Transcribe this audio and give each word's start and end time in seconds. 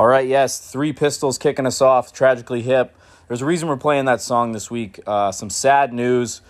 All 0.00 0.06
right, 0.06 0.26
yes, 0.26 0.58
three 0.58 0.94
pistols 0.94 1.36
kicking 1.36 1.66
us 1.66 1.82
off, 1.82 2.10
tragically 2.10 2.62
hip. 2.62 2.96
There's 3.28 3.42
a 3.42 3.44
reason 3.44 3.68
we're 3.68 3.76
playing 3.76 4.06
that 4.06 4.22
song 4.22 4.52
this 4.52 4.70
week. 4.70 4.98
Uh, 5.06 5.30
some 5.30 5.50
sad 5.50 5.92
news. 5.92 6.40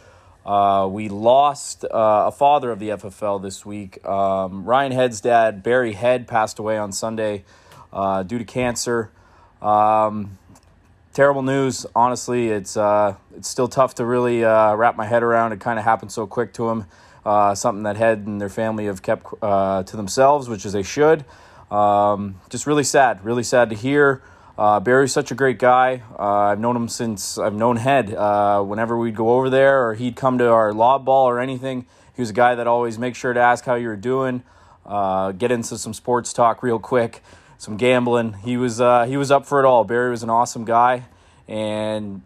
Uh, 0.46 0.88
we 0.88 1.08
lost 1.08 1.84
uh, 1.84 1.88
a 2.28 2.30
father 2.30 2.70
of 2.70 2.78
the 2.78 2.90
FFL 2.90 3.42
this 3.42 3.66
week. 3.66 4.06
Um, 4.06 4.64
Ryan 4.64 4.92
Head's 4.92 5.20
dad, 5.20 5.64
Barry 5.64 5.94
Head, 5.94 6.28
passed 6.28 6.60
away 6.60 6.78
on 6.78 6.92
Sunday 6.92 7.42
uh, 7.92 8.22
due 8.22 8.38
to 8.38 8.44
cancer. 8.44 9.10
Um, 9.60 10.38
terrible 11.12 11.42
news. 11.42 11.86
Honestly, 11.96 12.50
it's 12.50 12.76
uh, 12.76 13.16
it's 13.36 13.48
still 13.48 13.66
tough 13.66 13.96
to 13.96 14.04
really 14.04 14.44
uh, 14.44 14.76
wrap 14.76 14.94
my 14.94 15.06
head 15.06 15.24
around. 15.24 15.50
It 15.50 15.58
kind 15.58 15.76
of 15.76 15.84
happened 15.84 16.12
so 16.12 16.24
quick 16.24 16.52
to 16.52 16.70
him. 16.70 16.84
Something 17.56 17.82
that 17.82 17.96
Head 17.96 18.28
and 18.28 18.40
their 18.40 18.48
family 18.48 18.84
have 18.86 19.02
kept 19.02 19.28
to 19.40 19.96
themselves, 19.96 20.48
which 20.48 20.64
is 20.64 20.72
they 20.72 20.84
should. 20.84 21.24
Um, 21.70 22.40
just 22.48 22.66
really 22.66 22.84
sad. 22.84 23.24
Really 23.24 23.42
sad 23.42 23.70
to 23.70 23.76
hear. 23.76 24.22
Uh, 24.60 24.78
Barry's 24.78 25.12
such 25.12 25.30
a 25.30 25.34
great 25.34 25.58
guy. 25.58 26.02
Uh, 26.18 26.22
I've 26.22 26.60
known 26.60 26.76
him 26.76 26.88
since 26.88 27.38
I've 27.38 27.54
known 27.54 27.76
Head. 27.76 28.12
Uh, 28.12 28.62
whenever 28.62 28.98
we'd 28.98 29.16
go 29.16 29.30
over 29.30 29.48
there 29.48 29.86
or 29.86 29.94
he'd 29.94 30.16
come 30.16 30.36
to 30.36 30.50
our 30.50 30.74
lob 30.74 31.06
ball 31.06 31.26
or 31.26 31.40
anything, 31.40 31.86
he 32.14 32.20
was 32.20 32.28
a 32.28 32.34
guy 32.34 32.54
that 32.54 32.66
always 32.66 32.98
make 32.98 33.14
sure 33.14 33.32
to 33.32 33.40
ask 33.40 33.64
how 33.64 33.76
you 33.76 33.88
were 33.88 33.96
doing. 33.96 34.42
Uh, 34.84 35.32
get 35.32 35.50
into 35.50 35.78
some 35.78 35.94
sports 35.94 36.34
talk 36.34 36.62
real 36.62 36.78
quick, 36.78 37.22
some 37.56 37.78
gambling. 37.78 38.34
He 38.44 38.58
was 38.58 38.82
uh, 38.82 39.04
he 39.04 39.16
was 39.16 39.30
up 39.30 39.46
for 39.46 39.60
it 39.60 39.64
all. 39.64 39.84
Barry 39.84 40.10
was 40.10 40.22
an 40.22 40.30
awesome 40.30 40.66
guy, 40.66 41.04
and 41.48 42.20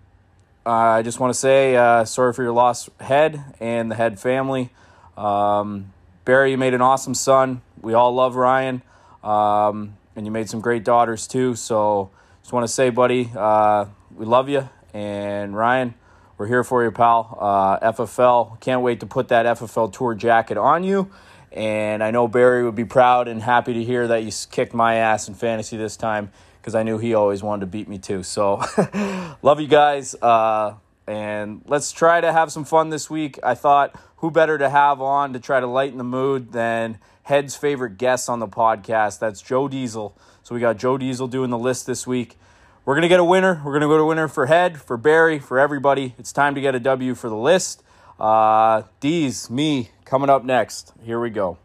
uh, 0.66 0.70
I 0.70 1.02
just 1.02 1.20
want 1.20 1.32
to 1.32 1.38
say 1.38 1.74
sorry 2.04 2.32
for 2.32 2.42
your 2.42 2.52
loss, 2.52 2.90
Head 2.98 3.44
and 3.60 3.90
the 3.90 3.94
Head 3.94 4.18
family. 4.18 4.70
Um, 5.16 5.92
Barry, 6.24 6.52
you 6.52 6.58
made 6.58 6.74
an 6.74 6.80
awesome 6.80 7.14
son. 7.14 7.60
We 7.80 7.94
all 7.94 8.12
love 8.12 8.34
Ryan, 8.34 8.82
um, 9.24 9.96
and 10.14 10.26
you 10.26 10.30
made 10.30 10.48
some 10.48 10.60
great 10.60 10.84
daughters 10.84 11.26
too. 11.26 11.54
So 11.56 12.10
just 12.42 12.52
want 12.52 12.64
to 12.64 12.72
say, 12.72 12.90
buddy, 12.90 13.30
uh, 13.34 13.86
we 14.14 14.26
love 14.26 14.48
you, 14.48 14.68
and 14.92 15.56
Ryan, 15.56 15.94
we're 16.36 16.46
here 16.46 16.64
for 16.64 16.84
you, 16.84 16.90
pal. 16.90 17.36
Uh, 17.40 17.92
FFL, 17.92 18.60
can't 18.60 18.82
wait 18.82 19.00
to 19.00 19.06
put 19.06 19.28
that 19.28 19.46
FFL 19.46 19.92
tour 19.92 20.14
jacket 20.14 20.56
on 20.56 20.84
you. 20.84 21.10
And 21.52 22.02
I 22.02 22.10
know 22.10 22.26
Barry 22.26 22.64
would 22.64 22.74
be 22.74 22.84
proud 22.84 23.28
and 23.28 23.40
happy 23.40 23.74
to 23.74 23.84
hear 23.84 24.08
that 24.08 24.24
you 24.24 24.32
kicked 24.50 24.74
my 24.74 24.96
ass 24.96 25.28
in 25.28 25.34
fantasy 25.34 25.76
this 25.76 25.96
time 25.96 26.32
because 26.60 26.74
I 26.74 26.82
knew 26.82 26.98
he 26.98 27.14
always 27.14 27.42
wanted 27.42 27.60
to 27.60 27.66
beat 27.66 27.88
me 27.88 27.98
too. 27.98 28.24
So, 28.24 28.60
love 29.42 29.60
you 29.60 29.68
guys. 29.68 30.16
Uh, 30.16 30.74
and 31.06 31.62
let's 31.66 31.92
try 31.92 32.20
to 32.20 32.32
have 32.32 32.50
some 32.50 32.64
fun 32.64 32.88
this 32.88 33.08
week. 33.08 33.38
I 33.42 33.54
thought 33.54 33.94
who 34.24 34.30
better 34.30 34.56
to 34.56 34.70
have 34.70 35.02
on 35.02 35.34
to 35.34 35.38
try 35.38 35.60
to 35.60 35.66
lighten 35.66 35.98
the 35.98 36.02
mood 36.02 36.52
than 36.52 36.98
Head's 37.24 37.56
favorite 37.56 37.98
guest 37.98 38.30
on 38.30 38.38
the 38.38 38.48
podcast? 38.48 39.18
That's 39.18 39.42
Joe 39.42 39.68
Diesel. 39.68 40.16
So, 40.42 40.54
we 40.54 40.62
got 40.62 40.78
Joe 40.78 40.96
Diesel 40.96 41.28
doing 41.28 41.50
the 41.50 41.58
list 41.58 41.86
this 41.86 42.06
week. 42.06 42.38
We're 42.86 42.94
going 42.94 43.02
to 43.02 43.08
get 43.08 43.20
a 43.20 43.24
winner. 43.24 43.60
We're 43.62 43.72
going 43.72 43.82
to 43.82 43.86
go 43.86 43.98
to 43.98 44.04
winner 44.06 44.28
for 44.28 44.46
Head, 44.46 44.80
for 44.80 44.96
Barry, 44.96 45.38
for 45.38 45.60
everybody. 45.60 46.14
It's 46.16 46.32
time 46.32 46.54
to 46.54 46.62
get 46.62 46.74
a 46.74 46.80
W 46.80 47.14
for 47.14 47.28
the 47.28 47.36
list. 47.36 47.82
Uh, 48.18 48.84
D's, 49.00 49.50
me, 49.50 49.90
coming 50.06 50.30
up 50.30 50.42
next. 50.42 50.94
Here 51.02 51.20
we 51.20 51.28
go. 51.28 51.58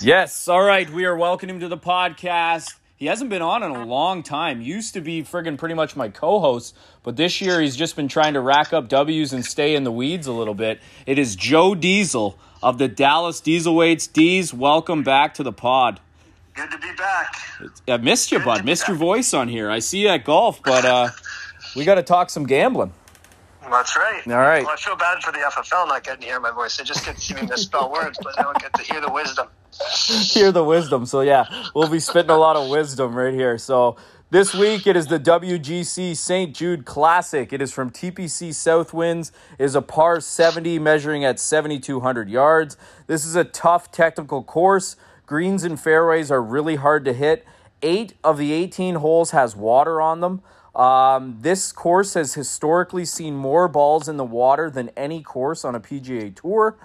Yes, 0.00 0.48
all 0.48 0.62
right. 0.62 0.88
We 0.88 1.04
are 1.04 1.14
welcoming 1.16 1.56
him 1.56 1.60
to 1.60 1.68
the 1.68 1.76
podcast. 1.76 2.74
He 2.96 3.06
hasn't 3.06 3.28
been 3.30 3.42
on 3.42 3.62
in 3.62 3.70
a 3.70 3.84
long 3.84 4.22
time. 4.22 4.60
Used 4.62 4.94
to 4.94 5.00
be 5.00 5.22
friggin' 5.22 5.58
pretty 5.58 5.74
much 5.74 5.94
my 5.96 6.08
co-host, 6.08 6.74
but 7.02 7.16
this 7.16 7.40
year 7.40 7.60
he's 7.60 7.76
just 7.76 7.96
been 7.96 8.08
trying 8.08 8.34
to 8.34 8.40
rack 8.40 8.72
up 8.72 8.88
W's 8.88 9.32
and 9.32 9.44
stay 9.44 9.74
in 9.74 9.84
the 9.84 9.92
weeds 9.92 10.26
a 10.26 10.32
little 10.32 10.54
bit. 10.54 10.80
It 11.06 11.18
is 11.18 11.36
Joe 11.36 11.74
Diesel 11.74 12.38
of 12.62 12.78
the 12.78 12.88
Dallas 12.88 13.40
Dieselweights. 13.40 14.10
D's, 14.12 14.54
welcome 14.54 15.02
back 15.02 15.34
to 15.34 15.42
the 15.42 15.52
pod. 15.52 16.00
Good 16.54 16.70
to 16.70 16.78
be 16.78 16.92
back. 16.92 17.36
I 17.88 17.96
missed 17.98 18.32
you, 18.32 18.38
Good 18.38 18.44
bud. 18.44 18.56
to 18.58 18.62
be 18.62 18.70
Missed 18.70 18.88
your 18.88 18.96
back. 18.96 19.00
voice 19.02 19.34
on 19.34 19.48
here. 19.48 19.70
I 19.70 19.78
see 19.80 20.00
you 20.00 20.08
at 20.08 20.24
golf, 20.24 20.62
but 20.62 20.84
uh, 20.84 21.08
we 21.76 21.84
got 21.84 21.94
to 21.96 22.02
talk 22.02 22.28
some 22.30 22.46
gambling. 22.46 22.92
That's 23.70 23.96
right. 23.96 24.22
All 24.26 24.32
right. 24.38 24.64
Well, 24.64 24.72
I 24.74 24.76
feel 24.76 24.96
bad 24.96 25.22
for 25.22 25.30
the 25.32 25.38
FFL 25.38 25.88
not 25.88 26.02
getting 26.04 26.22
to 26.22 26.26
hear 26.26 26.40
my 26.40 26.50
voice. 26.50 26.76
They 26.76 26.84
just 26.84 27.04
get 27.04 27.14
to 27.16 27.20
see 27.20 27.34
me 27.34 27.42
misspell 27.42 27.90
words, 27.92 28.18
but 28.22 28.34
they 28.36 28.42
don't 28.42 28.58
get 28.58 28.72
to 28.74 28.82
hear 28.82 29.00
the 29.00 29.10
wisdom. 29.12 29.46
hear 30.22 30.52
the 30.52 30.64
wisdom. 30.64 31.06
So 31.06 31.20
yeah, 31.20 31.46
we'll 31.74 31.88
be 31.88 32.00
spitting 32.00 32.30
a 32.30 32.36
lot 32.36 32.56
of 32.56 32.68
wisdom 32.68 33.14
right 33.14 33.34
here. 33.34 33.58
So 33.58 33.96
this 34.30 34.54
week 34.54 34.86
it 34.86 34.96
is 34.96 35.06
the 35.06 35.18
WGC 35.18 36.16
St. 36.16 36.54
Jude 36.54 36.84
Classic. 36.84 37.52
It 37.52 37.60
is 37.60 37.72
from 37.72 37.90
TPC 37.90 38.50
Southwinds. 38.50 39.32
It 39.58 39.64
is 39.64 39.74
a 39.74 39.82
par 39.82 40.20
70 40.20 40.78
measuring 40.78 41.24
at 41.24 41.40
7,200 41.40 42.28
yards. 42.28 42.76
This 43.06 43.24
is 43.24 43.34
a 43.34 43.44
tough 43.44 43.90
technical 43.90 44.42
course. 44.42 44.96
Greens 45.26 45.64
and 45.64 45.80
fairways 45.80 46.30
are 46.30 46.42
really 46.42 46.76
hard 46.76 47.04
to 47.04 47.12
hit. 47.12 47.46
Eight 47.82 48.14
of 48.22 48.36
the 48.36 48.52
18 48.52 48.96
holes 48.96 49.30
has 49.30 49.56
water 49.56 50.00
on 50.00 50.20
them. 50.20 50.42
Um, 50.74 51.38
this 51.40 51.72
course 51.72 52.14
has 52.14 52.34
historically 52.34 53.04
seen 53.04 53.34
more 53.34 53.66
balls 53.66 54.08
in 54.08 54.16
the 54.16 54.24
water 54.24 54.70
than 54.70 54.90
any 54.96 55.22
course 55.22 55.64
on 55.64 55.74
a 55.74 55.80
PGA 55.80 56.34
Tour. 56.34 56.76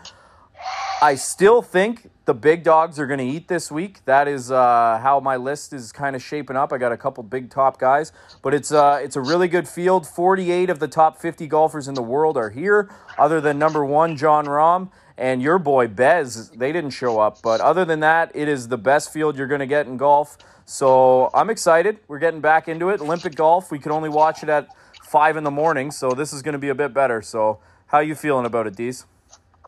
I 1.02 1.16
still 1.16 1.62
think 1.62 2.10
the 2.26 2.34
big 2.34 2.64
dogs 2.64 3.00
are 3.00 3.06
going 3.06 3.20
to 3.20 3.26
eat 3.26 3.48
this 3.48 3.72
week. 3.72 4.04
That 4.06 4.28
is 4.28 4.52
uh, 4.52 5.00
how 5.02 5.20
my 5.20 5.36
list 5.36 5.74
is 5.74 5.92
kind 5.92 6.16
of 6.16 6.24
shaping 6.24 6.56
up. 6.56 6.74
I 6.74 6.78
got 6.78 6.92
a 6.92 6.98
couple 6.98 7.24
big 7.24 7.50
top 7.50 7.80
guys, 7.80 8.12
but 8.42 8.54
it's 8.54 8.72
uh, 8.72 9.00
it's 9.02 9.16
a 9.16 9.22
really 9.22 9.48
good 9.48 9.68
field. 9.68 10.08
Forty-eight 10.08 10.70
of 10.70 10.80
the 10.80 10.88
top 10.88 11.22
fifty 11.22 11.48
golfers 11.48 11.88
in 11.88 11.94
the 11.94 12.02
world 12.02 12.36
are 12.36 12.50
here, 12.50 12.90
other 13.18 13.40
than 13.40 13.60
number 13.60 13.86
one 13.86 14.18
Jon 14.18 14.46
Rahm 14.46 14.90
and 15.18 15.42
your 15.42 15.60
boy 15.60 15.88
Bez. 15.88 16.50
They 16.50 16.72
didn't 16.72 16.92
show 16.92 17.20
up, 17.20 17.42
but 17.42 17.62
other 17.62 17.86
than 17.86 18.02
that, 18.02 18.32
it 18.36 18.48
is 18.48 18.68
the 18.68 18.78
best 18.78 19.14
field 19.14 19.38
you're 19.38 19.48
going 19.48 19.60
to 19.60 19.68
get 19.68 19.88
in 19.88 19.98
golf. 19.98 20.38
So 20.66 21.30
I'm 21.34 21.50
excited. 21.52 22.00
We're 22.08 22.20
getting 22.20 22.42
back 22.42 22.68
into 22.68 22.90
it. 22.90 23.00
Olympic 23.00 23.36
golf. 23.36 23.72
We 23.72 23.80
could 23.80 23.92
only 23.92 24.10
watch 24.10 24.42
it 24.42 24.50
at 24.50 24.68
five 25.04 25.38
in 25.38 25.44
the 25.44 25.52
morning, 25.52 25.92
so 25.92 26.12
this 26.12 26.34
is 26.34 26.42
going 26.42 26.54
to 26.54 26.60
be 26.60 26.70
a 26.70 26.76
bit 26.76 26.92
better. 26.92 27.22
So 27.22 27.60
how 27.88 28.00
you 28.00 28.16
feeling 28.16 28.48
about 28.48 28.66
it, 28.66 28.76
Dees? 28.76 29.06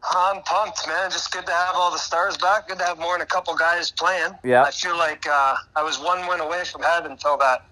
I'm 0.09 0.41
pumped, 0.43 0.87
man. 0.87 1.11
Just 1.11 1.31
good 1.31 1.45
to 1.45 1.51
have 1.51 1.75
all 1.75 1.91
the 1.91 1.97
stars 1.99 2.37
back. 2.37 2.67
Good 2.67 2.77
to 2.79 2.85
have 2.85 2.97
more 2.99 3.13
than 3.13 3.21
a 3.21 3.25
couple 3.25 3.55
guys 3.55 3.91
playing. 3.91 4.33
Yeah. 4.43 4.63
I 4.63 4.71
feel 4.71 4.97
like 4.97 5.25
uh, 5.27 5.55
I 5.75 5.83
was 5.83 5.99
one 5.99 6.27
win 6.27 6.39
away 6.39 6.63
from 6.65 6.81
head 6.83 7.05
until 7.05 7.37
that 7.37 7.65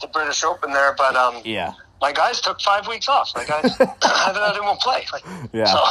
the 0.00 0.06
British 0.08 0.44
Open 0.44 0.72
there, 0.72 0.94
but 0.96 1.16
um, 1.16 1.40
Yeah. 1.44 1.72
my 2.02 2.12
guys 2.12 2.40
took 2.40 2.60
five 2.60 2.86
weeks 2.86 3.08
off. 3.08 3.30
My 3.34 3.44
guys, 3.44 3.64
I 4.02 4.32
didn't 4.52 4.62
even 4.64 4.76
play. 4.76 5.06
Like, 5.12 5.24
Yeah. 5.52 5.64
So, 5.66 5.84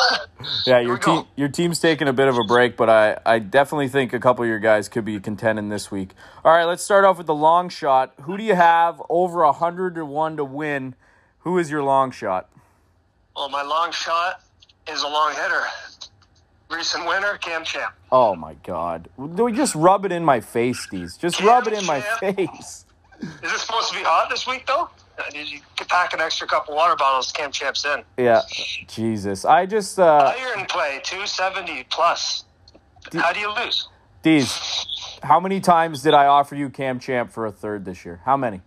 Yeah, 0.67 0.79
your 0.79 0.93
we 0.95 0.99
go. 0.99 1.15
team 1.21 1.27
your 1.35 1.47
team's 1.49 1.79
taking 1.79 2.07
a 2.07 2.13
bit 2.13 2.27
of 2.27 2.37
a 2.37 2.43
break, 2.43 2.77
but 2.77 2.89
I, 2.89 3.17
I 3.25 3.39
definitely 3.39 3.87
think 3.87 4.13
a 4.13 4.19
couple 4.19 4.43
of 4.43 4.49
your 4.49 4.59
guys 4.59 4.87
could 4.89 5.05
be 5.05 5.19
contending 5.19 5.69
this 5.69 5.89
week. 5.91 6.11
All 6.43 6.51
right, 6.51 6.65
let's 6.65 6.83
start 6.83 7.03
off 7.03 7.17
with 7.17 7.25
the 7.27 7.33
long 7.35 7.69
shot. 7.69 8.13
Who 8.21 8.37
do 8.37 8.43
you 8.43 8.55
have 8.55 9.01
over 9.09 9.41
a 9.43 9.51
hundred 9.51 9.95
to 9.95 10.05
one 10.05 10.37
to 10.37 10.45
win? 10.45 10.93
Who 11.39 11.57
is 11.57 11.69
your 11.71 11.81
long 11.83 12.11
shot? 12.11 12.49
well, 13.35 13.49
my 13.49 13.63
long 13.63 13.91
shot 13.91 14.41
is 14.89 15.01
a 15.01 15.07
long 15.07 15.31
hitter. 15.33 15.63
Recent 16.69 17.05
winner, 17.05 17.37
Cam 17.37 17.63
Champ. 17.63 17.93
Oh 18.11 18.35
my 18.35 18.55
God! 18.63 19.07
Do 19.17 19.43
we 19.43 19.51
just 19.51 19.75
rub 19.75 20.03
it 20.05 20.11
in 20.11 20.25
my 20.25 20.39
face, 20.39 20.87
Deez? 20.91 21.17
Just 21.19 21.39
rub 21.41 21.67
it 21.67 21.73
in 21.73 21.85
my 21.85 22.01
face. 22.01 22.85
Is 23.21 23.53
it 23.53 23.59
supposed 23.59 23.91
to 23.91 23.97
be 23.97 24.03
hot 24.03 24.29
this 24.29 24.47
week, 24.47 24.65
though? 24.65 24.89
Uh, 25.17 25.23
you 25.33 25.59
could 25.77 25.87
pack 25.87 26.13
an 26.13 26.19
extra 26.19 26.47
couple 26.47 26.75
water 26.75 26.95
bottles? 26.95 27.31
Cam 27.31 27.51
Champ's 27.51 27.85
in. 27.85 28.03
Yeah, 28.17 28.41
Jesus. 28.87 29.45
I 29.45 29.65
just 29.65 29.99
uh, 29.99 30.33
Iron 30.37 30.65
play, 30.65 30.99
270 31.03 31.85
plus. 31.89 32.45
How 33.13 33.31
do 33.31 33.39
you 33.39 33.53
lose? 33.55 33.87
Deez. 34.23 35.19
How 35.23 35.39
many 35.39 35.59
times 35.59 36.01
did 36.01 36.13
I 36.13 36.25
offer 36.25 36.55
you 36.55 36.69
Cam 36.69 36.99
Champ 36.99 37.31
for 37.31 37.45
a 37.45 37.51
third 37.51 37.85
this 37.85 38.03
year? 38.05 38.21
How 38.25 38.35
many? 38.35 38.61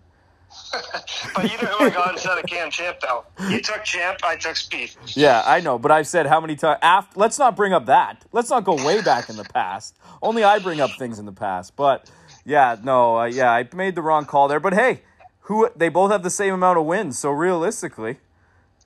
But 1.34 1.50
you 1.50 1.58
know 1.58 1.68
who 1.68 1.84
I 1.84 1.90
got 1.90 2.12
instead 2.12 2.38
of 2.38 2.44
Cam 2.46 2.70
Champ, 2.70 2.98
though. 3.00 3.24
You 3.48 3.60
took 3.60 3.84
Champ, 3.84 4.18
I 4.24 4.36
took 4.36 4.56
Speed. 4.56 4.90
Yeah, 5.08 5.42
I 5.44 5.60
know, 5.60 5.78
but 5.78 5.90
I've 5.90 6.06
said 6.06 6.26
how 6.26 6.40
many 6.40 6.56
times. 6.56 6.78
After, 6.82 7.18
let's 7.18 7.38
not 7.38 7.56
bring 7.56 7.72
up 7.72 7.86
that. 7.86 8.24
Let's 8.32 8.50
not 8.50 8.64
go 8.64 8.74
way 8.84 9.00
back 9.02 9.28
in 9.28 9.36
the 9.36 9.44
past. 9.44 9.96
Only 10.22 10.44
I 10.44 10.58
bring 10.58 10.80
up 10.80 10.90
things 10.98 11.18
in 11.18 11.26
the 11.26 11.32
past. 11.32 11.76
But 11.76 12.10
yeah, 12.44 12.76
no, 12.82 13.18
uh, 13.18 13.24
yeah, 13.24 13.50
I 13.50 13.68
made 13.74 13.94
the 13.94 14.02
wrong 14.02 14.24
call 14.24 14.48
there. 14.48 14.60
But 14.60 14.74
hey, 14.74 15.02
who 15.42 15.68
they 15.76 15.88
both 15.88 16.10
have 16.10 16.22
the 16.22 16.30
same 16.30 16.54
amount 16.54 16.78
of 16.78 16.86
wins, 16.86 17.18
so 17.18 17.30
realistically, 17.30 18.18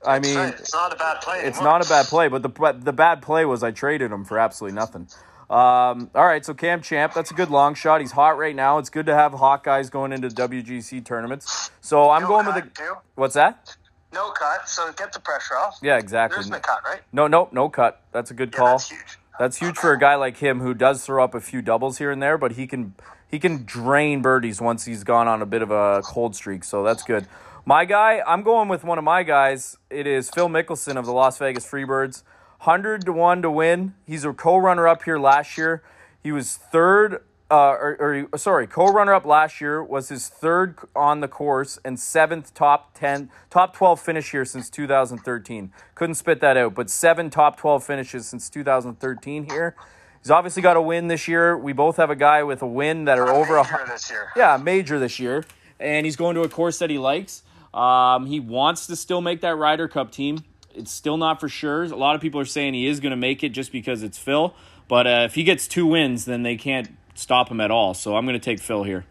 I 0.06 0.18
mean, 0.18 0.38
it's 0.38 0.72
not 0.74 0.92
a 0.92 0.96
bad 0.96 1.20
play. 1.20 1.40
it's 1.42 1.60
not 1.60 1.84
a 1.84 1.88
bad 1.88 2.06
play. 2.06 2.28
But 2.28 2.42
the 2.42 2.48
but 2.48 2.84
the 2.84 2.92
bad 2.92 3.22
play 3.22 3.44
was 3.44 3.62
I 3.62 3.70
traded 3.70 4.10
him 4.12 4.24
for 4.24 4.38
absolutely 4.38 4.74
nothing. 4.76 5.08
Um, 5.50 6.10
all 6.14 6.26
right, 6.26 6.44
so 6.44 6.54
Cam 6.54 6.80
Champ, 6.80 7.12
that's 7.12 7.30
a 7.30 7.34
good 7.34 7.50
long 7.50 7.74
shot. 7.74 8.00
He's 8.00 8.12
hot 8.12 8.38
right 8.38 8.56
now. 8.56 8.78
It's 8.78 8.88
good 8.88 9.04
to 9.06 9.14
have 9.14 9.32
hot 9.34 9.62
guys 9.62 9.90
going 9.90 10.12
into 10.12 10.28
WGC 10.28 11.04
tournaments. 11.04 11.70
So 11.82 12.08
I'm 12.10 12.22
No 12.22 12.28
going 12.28 12.46
with 12.46 12.54
the 12.54 12.62
too. 12.62 12.94
what's 13.16 13.34
that? 13.34 13.76
No 14.14 14.30
cut, 14.30 14.68
so 14.68 14.90
get 14.92 15.12
the 15.12 15.20
pressure 15.20 15.56
off. 15.56 15.78
Yeah, 15.82 15.98
exactly. 15.98 16.36
There's 16.36 16.50
no 16.50 16.58
cut, 16.58 16.82
right? 16.84 17.00
No, 17.12 17.26
no, 17.26 17.48
no 17.52 17.68
cut. 17.68 18.00
That's 18.12 18.30
a 18.30 18.34
good 18.34 18.50
Yeah, 18.52 18.58
call. 18.58 18.68
that's 18.78 18.90
huge. 18.90 19.18
That's 19.38 19.56
huge 19.58 19.76
for 19.76 19.92
a 19.92 19.98
guy 19.98 20.14
like 20.14 20.36
him 20.38 20.60
who 20.60 20.74
does 20.74 21.04
throw 21.04 21.22
up 21.24 21.34
a 21.34 21.40
few 21.40 21.60
doubles 21.62 21.98
here 21.98 22.10
and 22.10 22.22
there, 22.22 22.38
but 22.38 22.52
he 22.52 22.66
can 22.66 22.94
he 23.30 23.38
can 23.38 23.64
drain 23.64 24.20
birdies 24.22 24.60
once 24.60 24.84
he's 24.84 25.04
gone 25.04 25.28
on 25.28 25.40
a 25.42 25.46
bit 25.46 25.62
of 25.62 25.70
a 25.70 26.02
cold 26.04 26.34
streak. 26.36 26.64
So 26.64 26.82
that's 26.82 27.02
good. 27.02 27.26
My 27.64 27.84
guy, 27.84 28.20
I'm 28.26 28.42
going 28.42 28.68
with 28.68 28.82
one 28.82 28.98
of 28.98 29.04
my 29.04 29.22
guys. 29.22 29.76
It 29.88 30.04
is 30.04 30.28
Phil 30.30 30.48
Mickelson 30.48 30.96
of 30.96 31.06
the 31.06 31.12
Las 31.12 31.38
Vegas 31.38 31.64
Freebirds. 31.64 32.24
100 32.62 33.04
to 33.04 33.12
1 33.12 33.42
to 33.42 33.50
win. 33.52 33.94
He's 34.04 34.24
a 34.24 34.32
co 34.32 34.56
runner 34.56 34.88
up 34.88 35.04
here 35.04 35.16
last 35.16 35.56
year. 35.56 35.80
He 36.24 36.32
was 36.32 36.56
third, 36.56 37.22
uh, 37.52 37.54
or, 37.54 38.28
or 38.32 38.36
sorry, 38.38 38.66
co 38.66 38.86
runner 38.86 39.14
up 39.14 39.24
last 39.24 39.60
year, 39.60 39.80
was 39.80 40.08
his 40.08 40.28
third 40.28 40.76
on 40.96 41.20
the 41.20 41.28
course 41.28 41.78
and 41.84 42.00
seventh 42.00 42.52
top 42.52 42.98
10, 42.98 43.30
top 43.48 43.76
12 43.76 44.00
finish 44.00 44.32
here 44.32 44.44
since 44.44 44.68
2013. 44.68 45.72
Couldn't 45.94 46.16
spit 46.16 46.40
that 46.40 46.56
out, 46.56 46.74
but 46.74 46.90
seven 46.90 47.30
top 47.30 47.56
12 47.56 47.84
finishes 47.84 48.26
since 48.26 48.50
2013 48.50 49.44
here. 49.48 49.76
He's 50.20 50.32
obviously 50.32 50.62
got 50.62 50.76
a 50.76 50.82
win 50.82 51.06
this 51.06 51.28
year. 51.28 51.56
We 51.56 51.72
both 51.72 51.96
have 51.96 52.10
a 52.10 52.16
guy 52.16 52.42
with 52.42 52.60
a 52.60 52.66
win 52.66 53.04
that 53.04 53.20
are 53.20 53.28
over 53.28 53.56
a 53.56 53.62
Major 53.62 53.84
this 53.86 54.10
year. 54.10 54.32
yeah, 54.34 54.56
major 54.56 54.98
this 54.98 55.20
year, 55.20 55.44
and 55.78 56.04
he's 56.04 56.16
going 56.16 56.34
to 56.34 56.42
a 56.42 56.48
course 56.48 56.80
that 56.80 56.90
he 56.90 56.98
likes. 56.98 57.44
Um, 57.74 58.26
he 58.26 58.40
wants 58.40 58.86
to 58.88 58.96
still 58.96 59.20
make 59.20 59.40
that 59.40 59.56
Ryder 59.56 59.88
Cup 59.88 60.10
team. 60.12 60.44
It's 60.74 60.90
still 60.92 61.16
not 61.16 61.40
for 61.40 61.48
sure. 61.48 61.84
A 61.84 61.88
lot 61.88 62.14
of 62.14 62.20
people 62.20 62.40
are 62.40 62.44
saying 62.46 62.74
he 62.74 62.86
is 62.86 63.00
going 63.00 63.10
to 63.10 63.16
make 63.16 63.42
it 63.44 63.50
just 63.50 63.72
because 63.72 64.02
it's 64.02 64.18
Phil. 64.18 64.54
But 64.88 65.06
uh, 65.06 65.22
if 65.24 65.34
he 65.34 65.44
gets 65.44 65.66
two 65.68 65.86
wins, 65.86 66.24
then 66.24 66.42
they 66.42 66.56
can't 66.56 66.90
stop 67.14 67.50
him 67.50 67.60
at 67.60 67.70
all. 67.70 67.94
So 67.94 68.16
I'm 68.16 68.24
going 68.26 68.38
to 68.38 68.44
take 68.44 68.58
Phil 68.60 68.82
here. 68.84 69.04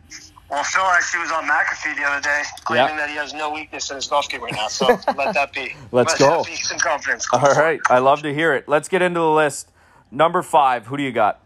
Well, 0.49 0.63
Phil 0.63 0.83
actually 0.83 1.21
was 1.21 1.31
on 1.31 1.45
McAfee 1.45 1.95
the 1.95 2.03
other 2.03 2.21
day, 2.21 2.41
claiming 2.65 2.89
Yeah. 2.89 2.97
that 2.97 3.09
he 3.09 3.15
has 3.15 3.33
no 3.33 3.51
weakness 3.51 3.89
in 3.89 3.95
his 3.95 4.07
golf 4.07 4.27
game 4.27 4.43
right 4.43 4.51
now. 4.53 4.67
So 4.67 4.85
let 5.15 5.33
that 5.33 5.53
be. 5.53 5.73
Let's 5.91 6.19
let 6.19 6.29
go. 6.29 6.37
That 6.43 6.45
be 6.47 6.55
some 6.55 6.77
confidence. 6.77 7.25
All 7.31 7.39
right, 7.53 7.79
I 7.89 7.99
love 7.99 8.21
to 8.23 8.33
hear 8.33 8.53
it. 8.53 8.67
Let's 8.67 8.89
get 8.89 9.01
into 9.01 9.19
the 9.21 9.29
list. 9.31 9.71
Number 10.11 10.41
five, 10.41 10.87
who 10.87 10.97
do 10.97 11.03
you 11.03 11.11
got? 11.13 11.41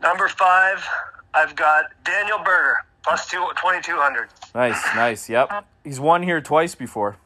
Number 0.00 0.28
five, 0.28 0.86
I've 1.34 1.56
got 1.56 1.86
Daniel 2.04 2.38
Berger 2.38 2.76
plus 3.02 3.26
two, 3.28 3.38
2200. 3.56 4.28
Nice, 4.54 4.82
nice. 4.94 5.28
Yep, 5.28 5.64
he's 5.84 6.00
won 6.00 6.22
here 6.22 6.40
twice 6.40 6.74
before, 6.74 7.16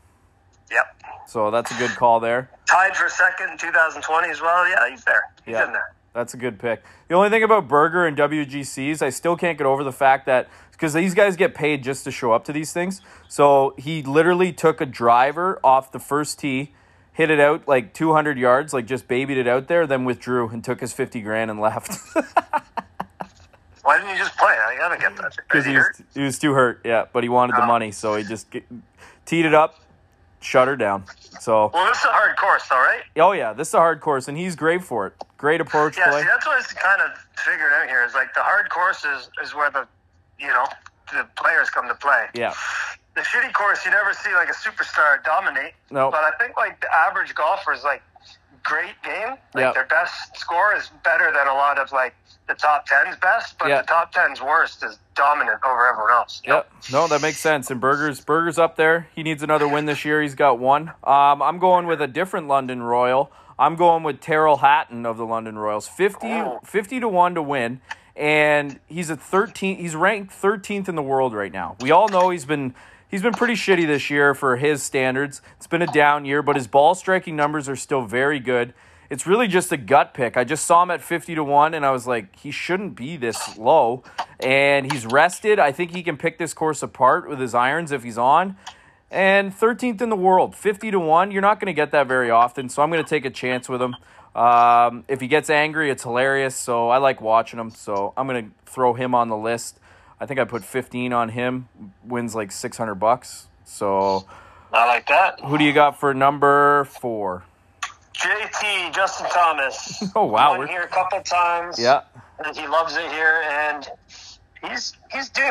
Yep. 0.70 1.02
so 1.26 1.50
that's 1.50 1.70
a 1.70 1.74
good 1.74 1.90
call 1.96 2.20
there. 2.20 2.50
Tied 2.66 2.96
for 2.96 3.08
second 3.08 3.50
in 3.50 3.58
2020 3.58 4.28
as 4.30 4.40
well. 4.40 4.68
Yeah, 4.68 4.88
he's 4.88 5.04
there. 5.04 5.24
He's 5.44 5.52
Yeah. 5.54 5.66
in 5.66 5.72
there. 5.72 5.92
That's 6.12 6.32
a 6.34 6.36
good 6.36 6.60
pick. 6.60 6.82
The 7.08 7.14
only 7.16 7.28
thing 7.28 7.42
about 7.42 7.66
Berger 7.66 8.06
and 8.06 8.16
WGCs, 8.16 9.02
I 9.02 9.10
still 9.10 9.36
can't 9.36 9.58
get 9.58 9.66
over 9.66 9.82
the 9.82 9.92
fact 9.92 10.26
that 10.26 10.48
because 10.70 10.92
these 10.92 11.12
guys 11.14 11.34
get 11.36 11.54
paid 11.54 11.82
just 11.82 12.04
to 12.04 12.10
show 12.12 12.32
up 12.32 12.44
to 12.44 12.52
these 12.52 12.72
things. 12.72 13.00
So 13.28 13.74
he 13.78 14.02
literally 14.02 14.52
took 14.52 14.80
a 14.80 14.86
driver 14.86 15.58
off 15.64 15.90
the 15.92 15.98
first 15.98 16.38
tee, 16.38 16.72
hit 17.12 17.30
it 17.30 17.40
out 17.40 17.66
like 17.66 17.94
200 17.94 18.38
yards, 18.38 18.72
like 18.72 18.86
just 18.86 19.08
babied 19.08 19.38
it 19.38 19.48
out 19.48 19.66
there, 19.66 19.86
then 19.88 20.04
withdrew 20.04 20.48
and 20.50 20.62
took 20.62 20.80
his 20.80 20.92
50 20.92 21.20
grand 21.20 21.50
and 21.50 21.60
left 21.60 21.98
Why 23.84 23.98
didn't 23.98 24.12
you 24.12 24.18
just 24.18 24.36
play? 24.36 24.48
I 24.56 24.76
gotta 24.78 24.98
get 24.98 25.16
that. 25.18 25.36
because 25.36 25.64
he 25.64 25.72
he 25.72 25.76
was, 25.76 26.02
he 26.14 26.20
was 26.22 26.38
too 26.38 26.52
hurt. 26.54 26.80
Yeah, 26.84 27.04
but 27.12 27.22
he 27.22 27.28
wanted 27.28 27.56
the 27.56 27.62
Oh. 27.62 27.66
money, 27.66 27.92
so 27.92 28.16
he 28.16 28.24
just 28.24 28.50
get, 28.50 28.64
teed 29.26 29.44
it 29.44 29.54
up, 29.54 29.78
shut 30.40 30.68
her 30.68 30.76
down. 30.76 31.04
So, 31.40 31.70
Well, 31.74 31.86
this 31.86 31.98
is 31.98 32.04
a 32.06 32.08
hard 32.12 32.36
course, 32.38 32.66
though, 32.68 32.76
right? 32.78 33.02
oh 33.16 33.32
yeah, 33.32 33.52
this 33.52 33.68
is 33.68 33.74
a 33.74 33.78
hard 33.78 34.00
course, 34.00 34.26
and 34.28 34.38
he's 34.38 34.56
great 34.56 34.82
for 34.82 35.06
it. 35.08 35.12
Great 35.36 35.60
approach 35.60 35.98
Yeah, 35.98 36.08
play. 36.10 36.22
see, 36.22 36.28
that's 36.28 36.46
what 36.46 36.56
I 36.58 36.74
kind 36.80 37.02
of 37.02 37.18
figured 37.36 37.72
out 37.74 37.86
here. 37.88 38.02
Is 38.04 38.14
like 38.14 38.32
the 38.34 38.42
hard 38.42 38.70
courses 38.70 39.28
is 39.42 39.48
is 39.48 39.54
where 39.54 39.70
the, 39.70 39.86
you 40.38 40.46
know, 40.48 40.66
the 41.12 41.26
players 41.36 41.68
come 41.68 41.86
to 41.88 41.94
play. 41.94 42.26
Yeah. 42.34 42.54
The 43.14 43.20
shitty 43.20 43.52
course, 43.52 43.84
you 43.84 43.90
never 43.90 44.12
see 44.14 44.32
like 44.34 44.48
a 44.48 44.54
superstar 44.54 45.22
dominate. 45.24 45.74
No. 45.90 46.10
But 46.10 46.24
I 46.24 46.30
think 46.38 46.56
like 46.56 46.80
the 46.80 46.88
average 46.96 47.34
golfer 47.34 47.72
is 47.74 47.84
like 47.84 48.02
great 48.64 49.00
game. 49.04 49.36
Like 49.54 49.62
Yeah. 49.62 49.72
their 49.72 49.86
best 49.86 50.36
score 50.36 50.74
is 50.74 50.90
better 51.04 51.30
than 51.32 51.46
a 51.46 51.54
lot 51.54 51.78
of 51.78 51.92
like 51.92 52.14
the 52.48 52.54
top 52.54 52.86
10's 52.88 53.16
best, 53.16 53.58
but 53.58 53.68
Yeah. 53.68 53.80
the 53.82 53.86
top 53.86 54.12
10's 54.12 54.40
worst 54.42 54.82
is 54.84 54.98
dominant 55.14 55.60
over 55.64 55.86
everyone 55.88 56.12
else. 56.12 56.42
know? 56.46 56.56
Yep. 56.56 56.70
No, 56.92 57.06
that 57.08 57.22
makes 57.22 57.38
sense. 57.38 57.70
And 57.70 57.80
Berger's, 57.80 58.20
Berger's 58.20 58.58
up 58.58 58.76
there. 58.76 59.06
He 59.14 59.22
needs 59.22 59.42
another 59.42 59.68
win 59.68 59.86
this 59.86 60.04
year. 60.04 60.20
He's 60.20 60.34
got 60.34 60.58
one. 60.58 60.92
Um, 61.04 61.40
I'm 61.42 61.58
going 61.58 61.86
with 61.86 62.02
a 62.02 62.06
different 62.08 62.48
London 62.48 62.82
Royal. 62.82 63.30
I'm 63.58 63.76
going 63.76 64.02
with 64.02 64.20
Tyrrell 64.20 64.56
Hatton 64.58 65.06
of 65.06 65.16
the 65.16 65.24
London 65.24 65.56
Royals. 65.58 65.86
50, 65.86 66.26
Oh. 66.32 66.60
50 66.64 66.98
to 67.00 67.08
one 67.08 67.34
to 67.36 67.42
win, 67.42 67.80
and 68.16 68.80
he's 68.86 69.10
at 69.10 69.20
13. 69.20 69.76
He's 69.76 69.94
ranked 69.94 70.32
13th 70.32 70.88
in 70.88 70.96
the 70.96 71.02
world 71.02 71.32
right 71.34 71.52
now. 71.52 71.76
We 71.80 71.90
all 71.90 72.08
know 72.08 72.30
he's 72.30 72.44
been. 72.44 72.74
He's 73.14 73.22
been 73.22 73.32
pretty 73.32 73.54
shitty 73.54 73.86
this 73.86 74.10
year 74.10 74.34
for 74.34 74.56
his 74.56 74.82
standards. 74.82 75.40
It's 75.56 75.68
been 75.68 75.82
a 75.82 75.86
down 75.86 76.24
year, 76.24 76.42
but 76.42 76.56
his 76.56 76.66
ball 76.66 76.96
striking 76.96 77.36
numbers 77.36 77.68
are 77.68 77.76
still 77.76 78.02
very 78.02 78.40
good. 78.40 78.74
It's 79.08 79.24
really 79.24 79.46
just 79.46 79.70
a 79.70 79.76
gut 79.76 80.14
pick. 80.14 80.36
I 80.36 80.42
just 80.42 80.66
saw 80.66 80.82
him 80.82 80.90
at 80.90 81.00
50 81.00 81.36
to 81.36 81.44
1 81.44 81.74
and 81.74 81.86
I 81.86 81.92
was 81.92 82.08
like, 82.08 82.34
he 82.34 82.50
shouldn't 82.50 82.96
be 82.96 83.16
this 83.16 83.56
low. 83.56 84.02
And 84.40 84.90
he's 84.90 85.06
rested. 85.06 85.60
I 85.60 85.70
think 85.70 85.92
he 85.92 86.02
can 86.02 86.16
pick 86.16 86.38
this 86.38 86.52
course 86.52 86.82
apart 86.82 87.28
with 87.28 87.38
his 87.38 87.54
irons 87.54 87.92
if 87.92 88.02
he's 88.02 88.18
on. 88.18 88.56
And 89.12 89.56
13th 89.56 90.00
in 90.00 90.08
the 90.08 90.16
world, 90.16 90.56
50 90.56 90.90
to 90.90 90.98
1. 90.98 91.30
You're 91.30 91.40
not 91.40 91.60
going 91.60 91.66
to 91.66 91.72
get 91.72 91.92
that 91.92 92.08
very 92.08 92.32
often, 92.32 92.68
so 92.68 92.82
I'm 92.82 92.90
going 92.90 93.04
to 93.04 93.08
take 93.08 93.24
a 93.24 93.30
chance 93.30 93.68
with 93.68 93.80
him. 93.80 93.94
Um, 94.34 95.04
if 95.06 95.20
he 95.20 95.28
gets 95.28 95.50
angry, 95.50 95.88
it's 95.88 96.02
hilarious. 96.02 96.56
So 96.56 96.88
I 96.88 96.98
like 96.98 97.20
watching 97.20 97.60
him. 97.60 97.70
So 97.70 98.12
I'm 98.16 98.26
going 98.26 98.46
to 98.46 98.50
throw 98.66 98.92
him 98.92 99.14
on 99.14 99.28
the 99.28 99.36
list. 99.36 99.78
I 100.24 100.26
think 100.26 100.40
I 100.40 100.44
put 100.44 100.64
15 100.64 101.12
on 101.12 101.28
him. 101.28 101.68
Wins 102.02 102.34
like 102.34 102.50
600 102.50 102.94
bucks. 102.94 103.46
So 103.66 104.24
I 104.72 104.86
like 104.86 105.06
that. 105.08 105.38
who 105.40 105.58
do 105.58 105.64
you 105.64 105.74
got 105.74 106.00
for 106.00 106.14
number 106.14 106.84
four? 106.86 107.44
JT, 108.14 108.94
Justin 108.94 109.26
Thomas. 109.30 110.02
Oh, 110.16 110.24
wow. 110.24 110.50
Won 110.52 110.60
We're- 110.60 110.70
here 110.70 110.80
a 110.80 110.88
couple 110.88 111.20
times. 111.20 111.78
Yeah. 111.78 112.04
And 112.42 112.56
he 112.56 112.66
loves 112.66 112.96
it 112.96 113.06
here, 113.12 113.42
and 113.46 113.86
he's 114.66 114.94
he's 115.12 115.28
due. 115.28 115.42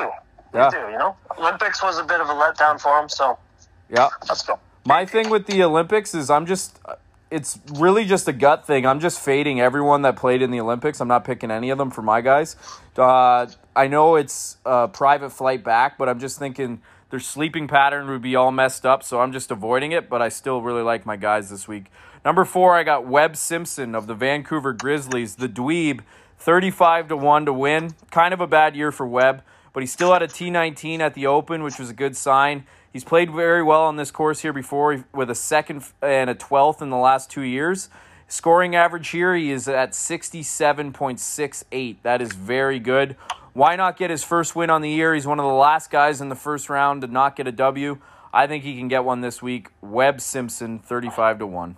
He's 0.51 0.55
Yeah. 0.55 0.69
due, 0.71 0.91
you 0.91 0.97
know? 0.97 1.15
Olympics 1.37 1.83
was 1.83 1.99
a 1.99 2.03
bit 2.03 2.19
of 2.19 2.27
a 2.29 2.33
letdown 2.33 2.81
for 2.81 2.99
him, 2.99 3.09
so 3.09 3.37
Yeah. 3.91 4.09
let's 4.27 4.41
go. 4.41 4.57
My 4.85 5.05
thing 5.05 5.29
with 5.29 5.45
the 5.45 5.61
Olympics 5.63 6.15
is 6.15 6.31
I'm 6.31 6.47
just 6.47 6.79
it's 7.29 7.59
really 7.75 8.05
just 8.05 8.27
a 8.27 8.33
gut 8.33 8.65
thing. 8.65 8.85
I'm 8.87 8.99
just 8.99 9.19
fading 9.19 9.59
everyone 9.61 10.01
that 10.03 10.15
played 10.15 10.41
in 10.41 10.49
the 10.51 10.59
Olympics. 10.59 10.99
I'm 10.99 11.07
not 11.07 11.23
picking 11.23 11.51
any 11.51 11.69
of 11.69 11.77
them 11.77 11.89
for 11.91 12.01
my 12.01 12.21
guys. 12.21 12.55
Uh, 12.97 13.47
I 13.75 13.87
know 13.87 14.15
it's 14.15 14.57
a 14.65 14.87
private 14.87 15.31
flight 15.31 15.63
back, 15.63 15.97
but 15.97 16.07
I'm 16.07 16.19
just 16.19 16.37
thinking 16.37 16.81
their 17.09 17.19
sleeping 17.19 17.67
pattern 17.67 18.07
would 18.09 18.21
be 18.21 18.35
all 18.35 18.51
messed 18.51 18.85
up, 18.85 19.03
so 19.03 19.21
I'm 19.21 19.31
just 19.31 19.51
avoiding 19.51 19.91
it, 19.91 20.09
but 20.09 20.21
I 20.21 20.29
still 20.29 20.61
really 20.61 20.83
like 20.83 21.05
my 21.05 21.15
guys 21.15 21.49
this 21.49 21.67
week. 21.67 21.85
Number 22.23 22.45
4, 22.45 22.75
I 22.75 22.83
got 22.83 23.05
Webb 23.05 23.35
Simpson 23.35 23.95
of 23.95 24.07
the 24.07 24.15
Vancouver 24.15 24.73
Grizzlies, 24.73 25.35
the 25.35 25.49
dweeb, 25.49 26.01
35 26.37 27.09
to 27.09 27.17
1 27.17 27.45
to 27.45 27.53
win. 27.53 27.95
Kind 28.11 28.33
of 28.33 28.41
a 28.41 28.47
bad 28.47 28.75
year 28.75 28.91
for 28.91 29.07
Webb, 29.07 29.43
but 29.73 29.81
he 29.81 29.87
still 29.87 30.13
had 30.13 30.21
a 30.21 30.27
T19 30.27 30.99
at 30.99 31.13
the 31.13 31.27
Open, 31.27 31.63
which 31.63 31.79
was 31.79 31.89
a 31.89 31.93
good 31.93 32.15
sign. 32.15 32.65
He's 32.91 33.03
played 33.03 33.31
very 33.31 33.63
well 33.63 33.81
on 33.81 33.95
this 33.95 34.11
course 34.11 34.41
here 34.41 34.53
before 34.53 35.03
with 35.13 35.29
a 35.29 35.35
second 35.35 35.83
and 36.01 36.29
a 36.29 36.35
12th 36.35 36.81
in 36.81 36.91
the 36.91 36.97
last 36.97 37.31
two 37.31 37.41
years. 37.41 37.89
Scoring 38.27 38.75
average 38.75 39.09
here, 39.09 39.35
he 39.35 39.51
is 39.51 39.67
at 39.67 39.91
67.68. 39.91 41.97
That 42.03 42.21
is 42.21 42.33
very 42.33 42.79
good. 42.79 43.15
Why 43.53 43.75
not 43.75 43.97
get 43.97 44.09
his 44.09 44.23
first 44.23 44.55
win 44.55 44.69
on 44.69 44.81
the 44.81 44.89
year? 44.89 45.13
He's 45.13 45.27
one 45.27 45.39
of 45.39 45.45
the 45.45 45.53
last 45.53 45.91
guys 45.91 46.21
in 46.21 46.29
the 46.29 46.35
first 46.35 46.69
round 46.69 47.01
to 47.01 47.07
not 47.07 47.35
get 47.35 47.47
a 47.47 47.51
W. 47.51 47.99
I 48.33 48.47
think 48.47 48.63
he 48.63 48.75
can 48.75 48.87
get 48.87 49.03
one 49.03 49.21
this 49.21 49.41
week. 49.41 49.67
Webb 49.81 50.19
Simpson, 50.21 50.79
35 50.79 51.39
to 51.39 51.47
1. 51.47 51.77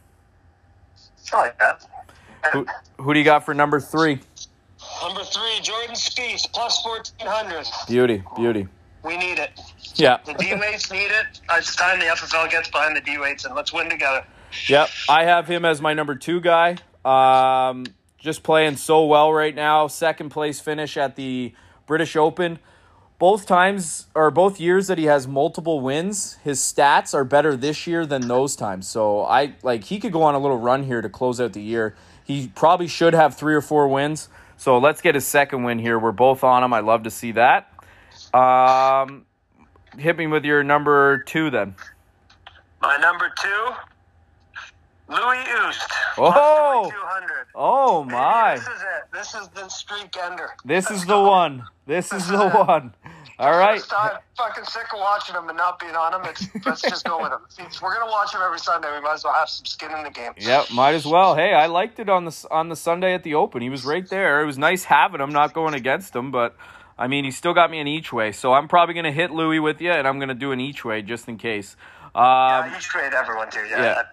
I 1.33 1.37
like 1.37 1.59
that. 1.59 1.85
Who, 2.53 2.65
who 2.97 3.13
do 3.13 3.19
you 3.19 3.25
got 3.25 3.45
for 3.45 3.53
number 3.53 3.79
three? 3.81 4.19
Number 5.01 5.23
three, 5.23 5.59
Jordan 5.61 5.95
Spieth, 5.95 6.51
plus 6.53 6.85
1400. 6.85 7.65
Beauty, 7.87 8.23
beauty. 8.37 8.67
We 9.03 9.17
need 9.17 9.39
it. 9.39 9.59
Yeah. 9.95 10.19
The 10.25 10.33
D 10.33 10.53
weights 10.53 10.91
need 10.91 11.11
it. 11.11 11.41
It's 11.51 11.75
time 11.75 11.99
the 11.99 12.05
FFL 12.05 12.49
gets 12.49 12.69
behind 12.69 12.95
the 12.95 13.01
D 13.01 13.17
weights 13.17 13.45
and 13.45 13.53
let's 13.53 13.73
win 13.73 13.89
together. 13.89 14.25
Yep, 14.67 14.89
I 15.09 15.25
have 15.25 15.47
him 15.47 15.65
as 15.65 15.81
my 15.81 15.93
number 15.93 16.15
two 16.15 16.39
guy. 16.39 16.77
Um, 17.03 17.85
just 18.17 18.43
playing 18.43 18.77
so 18.77 19.05
well 19.05 19.31
right 19.33 19.53
now. 19.53 19.87
Second 19.87 20.29
place 20.29 20.59
finish 20.59 20.97
at 20.97 21.15
the 21.15 21.53
British 21.85 22.15
Open. 22.15 22.59
Both 23.17 23.45
times 23.45 24.07
or 24.13 24.29
both 24.29 24.59
years 24.59 24.87
that 24.87 24.97
he 24.97 25.05
has 25.05 25.25
multiple 25.25 25.79
wins, 25.79 26.33
his 26.43 26.59
stats 26.59 27.13
are 27.13 27.23
better 27.23 27.55
this 27.55 27.87
year 27.87 28.05
than 28.05 28.27
those 28.27 28.57
times. 28.57 28.89
So 28.89 29.21
I 29.23 29.55
like 29.63 29.85
he 29.85 29.99
could 29.99 30.11
go 30.11 30.23
on 30.23 30.35
a 30.35 30.39
little 30.39 30.57
run 30.57 30.83
here 30.83 31.01
to 31.01 31.07
close 31.07 31.39
out 31.39 31.53
the 31.53 31.61
year. 31.61 31.95
He 32.25 32.51
probably 32.55 32.87
should 32.87 33.13
have 33.13 33.35
three 33.35 33.55
or 33.55 33.61
four 33.61 33.87
wins. 33.87 34.27
So 34.57 34.77
let's 34.77 35.01
get 35.01 35.15
his 35.15 35.25
second 35.25 35.63
win 35.63 35.79
here. 35.79 35.97
We're 35.97 36.11
both 36.11 36.43
on 36.43 36.63
him. 36.63 36.73
I 36.73 36.81
love 36.81 37.03
to 37.03 37.11
see 37.11 37.31
that. 37.33 37.71
Um, 38.33 39.25
hit 39.97 40.17
me 40.17 40.27
with 40.27 40.43
your 40.43 40.63
number 40.63 41.19
two 41.19 41.49
then. 41.49 41.75
My 42.81 42.97
number 42.97 43.31
two, 43.41 43.69
Louis 45.07 45.43
Oost. 45.47 45.91
Oh! 46.17 46.91
Oh 47.53 48.03
my! 48.03 48.55
This 48.55 48.63
is 48.63 48.81
it. 48.81 49.03
This 49.13 49.35
is 49.35 49.47
the 49.49 49.67
streak 49.69 50.15
ender. 50.17 50.49
This 50.65 50.89
is 50.89 51.05
the 51.07 51.19
one. 51.19 51.63
This 51.85 52.11
is 52.11 52.27
the 52.27 52.49
one. 52.67 52.93
All 53.37 53.57
right. 53.57 53.81
I'm 53.95 54.17
fucking 54.37 54.63
sick 54.63 54.85
of 54.93 54.99
watching 54.99 55.35
him 55.35 55.49
and 55.49 55.57
not 55.57 55.79
being 55.79 55.95
on 55.95 56.13
him. 56.13 56.21
It's, 56.25 56.47
let's 56.65 56.81
just 56.81 57.05
go 57.05 57.21
with 57.21 57.31
him. 57.31 57.67
We're 57.81 57.93
gonna 57.93 58.09
watch 58.09 58.33
him 58.33 58.41
every 58.43 58.59
Sunday. 58.59 58.87
We 58.95 59.01
might 59.01 59.15
as 59.15 59.23
well 59.23 59.33
have 59.33 59.49
some 59.49 59.65
skin 59.65 59.91
in 59.91 60.03
the 60.03 60.09
game. 60.09 60.31
Yep, 60.37 60.71
might 60.71 60.95
as 60.95 61.05
well. 61.05 61.35
Hey, 61.35 61.53
I 61.53 61.67
liked 61.67 61.99
it 61.99 62.09
on 62.09 62.25
the 62.25 62.47
on 62.49 62.69
the 62.69 62.75
Sunday 62.75 63.13
at 63.13 63.23
the 63.23 63.35
Open. 63.35 63.61
He 63.61 63.69
was 63.69 63.85
right 63.85 64.07
there. 64.09 64.41
It 64.41 64.45
was 64.45 64.57
nice 64.57 64.85
having 64.85 65.21
him, 65.21 65.31
not 65.31 65.53
going 65.53 65.73
against 65.73 66.15
him, 66.15 66.31
but 66.31 66.55
I 66.97 67.07
mean, 67.07 67.25
he 67.25 67.31
still 67.31 67.53
got 67.53 67.69
me 67.69 67.79
an 67.79 67.87
each 67.87 68.13
way, 68.13 68.31
so 68.31 68.53
I'm 68.53 68.69
probably 68.69 68.93
going 68.93 69.03
to 69.03 69.11
hit 69.11 69.29
Louis 69.29 69.59
with 69.59 69.81
you, 69.81 69.91
and 69.91 70.07
I'm 70.07 70.17
going 70.17 70.29
to 70.29 70.33
do 70.33 70.53
an 70.53 70.61
each 70.61 70.85
way 70.85 71.01
just 71.01 71.27
in 71.27 71.37
case. 71.37 71.75
Um, 72.15 72.21
yeah, 72.23 72.75
you 72.75 72.79
trade 72.79 73.13
everyone 73.13 73.49
too. 73.51 73.59
Yeah. 73.69 73.83
yeah. 73.83 74.03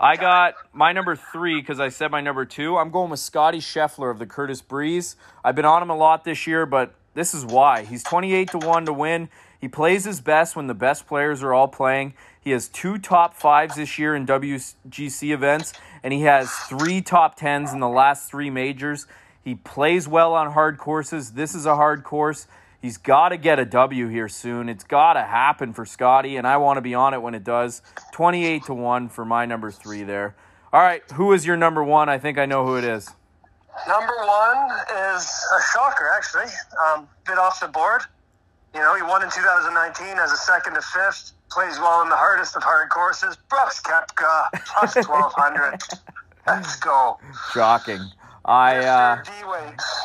I 0.00 0.16
got 0.16 0.54
my 0.72 0.92
number 0.92 1.14
three 1.14 1.60
because 1.60 1.78
I 1.78 1.90
said 1.90 2.10
my 2.10 2.22
number 2.22 2.46
two. 2.46 2.78
I'm 2.78 2.90
going 2.90 3.10
with 3.10 3.20
Scotty 3.20 3.58
Scheffler 3.58 4.10
of 4.10 4.18
the 4.18 4.24
Curtis 4.24 4.62
Breeze. 4.62 5.16
I've 5.44 5.54
been 5.54 5.66
on 5.66 5.82
him 5.82 5.90
a 5.90 5.96
lot 5.96 6.24
this 6.24 6.46
year, 6.46 6.64
but 6.64 6.94
this 7.12 7.34
is 7.34 7.44
why. 7.44 7.84
He's 7.84 8.02
28 8.02 8.50
to 8.52 8.58
1 8.58 8.86
to 8.86 8.94
win. 8.94 9.28
He 9.60 9.68
plays 9.68 10.06
his 10.06 10.22
best 10.22 10.56
when 10.56 10.68
the 10.68 10.74
best 10.74 11.06
players 11.06 11.42
are 11.42 11.52
all 11.52 11.68
playing. 11.68 12.14
He 12.40 12.50
has 12.52 12.68
two 12.68 12.98
top 12.98 13.34
fives 13.34 13.76
this 13.76 13.98
year 13.98 14.16
in 14.16 14.26
WGC 14.26 15.30
events, 15.30 15.74
and 16.02 16.14
he 16.14 16.22
has 16.22 16.50
three 16.50 17.02
top 17.02 17.36
tens 17.36 17.74
in 17.74 17.80
the 17.80 17.88
last 17.88 18.30
three 18.30 18.48
majors. 18.48 19.06
He 19.42 19.54
plays 19.54 20.08
well 20.08 20.32
on 20.32 20.52
hard 20.52 20.78
courses. 20.78 21.32
This 21.32 21.54
is 21.54 21.66
a 21.66 21.76
hard 21.76 22.04
course. 22.04 22.46
He's 22.84 22.98
got 22.98 23.30
to 23.30 23.38
get 23.38 23.58
a 23.58 23.64
W 23.64 24.08
here 24.08 24.28
soon. 24.28 24.68
It's 24.68 24.84
got 24.84 25.14
to 25.14 25.22
happen 25.22 25.72
for 25.72 25.86
Scotty, 25.86 26.36
and 26.36 26.46
I 26.46 26.58
want 26.58 26.76
to 26.76 26.82
be 26.82 26.94
on 26.94 27.14
it 27.14 27.22
when 27.22 27.34
it 27.34 27.42
does. 27.42 27.80
28 28.12 28.64
to 28.64 28.74
1 28.74 29.08
for 29.08 29.24
my 29.24 29.46
number 29.46 29.70
three 29.70 30.02
there. 30.02 30.36
All 30.70 30.82
right, 30.82 31.00
who 31.12 31.32
is 31.32 31.46
your 31.46 31.56
number 31.56 31.82
one? 31.82 32.10
I 32.10 32.18
think 32.18 32.36
I 32.36 32.44
know 32.44 32.66
who 32.66 32.76
it 32.76 32.84
is. 32.84 33.08
Number 33.88 34.12
one 34.26 34.70
is 35.14 35.24
a 35.24 35.60
shocker, 35.72 36.10
actually. 36.14 36.52
Um, 36.86 37.08
bit 37.26 37.38
off 37.38 37.58
the 37.58 37.68
board. 37.68 38.02
You 38.74 38.80
know, 38.80 38.94
he 38.94 39.00
won 39.00 39.22
in 39.22 39.30
2019 39.30 40.18
as 40.18 40.32
a 40.32 40.36
second 40.36 40.74
to 40.74 40.82
fifth. 40.82 41.32
Plays 41.50 41.78
well 41.78 42.02
in 42.02 42.10
the 42.10 42.16
hardest 42.16 42.54
of 42.54 42.62
hard 42.62 42.90
courses. 42.90 43.38
Brooks 43.48 43.80
Koepka, 43.80 44.62
plus 44.66 44.94
1200. 44.96 45.80
Let's 46.46 46.76
go. 46.80 47.18
Shocking. 47.54 48.00
I 48.44 48.76
uh, 48.76 49.22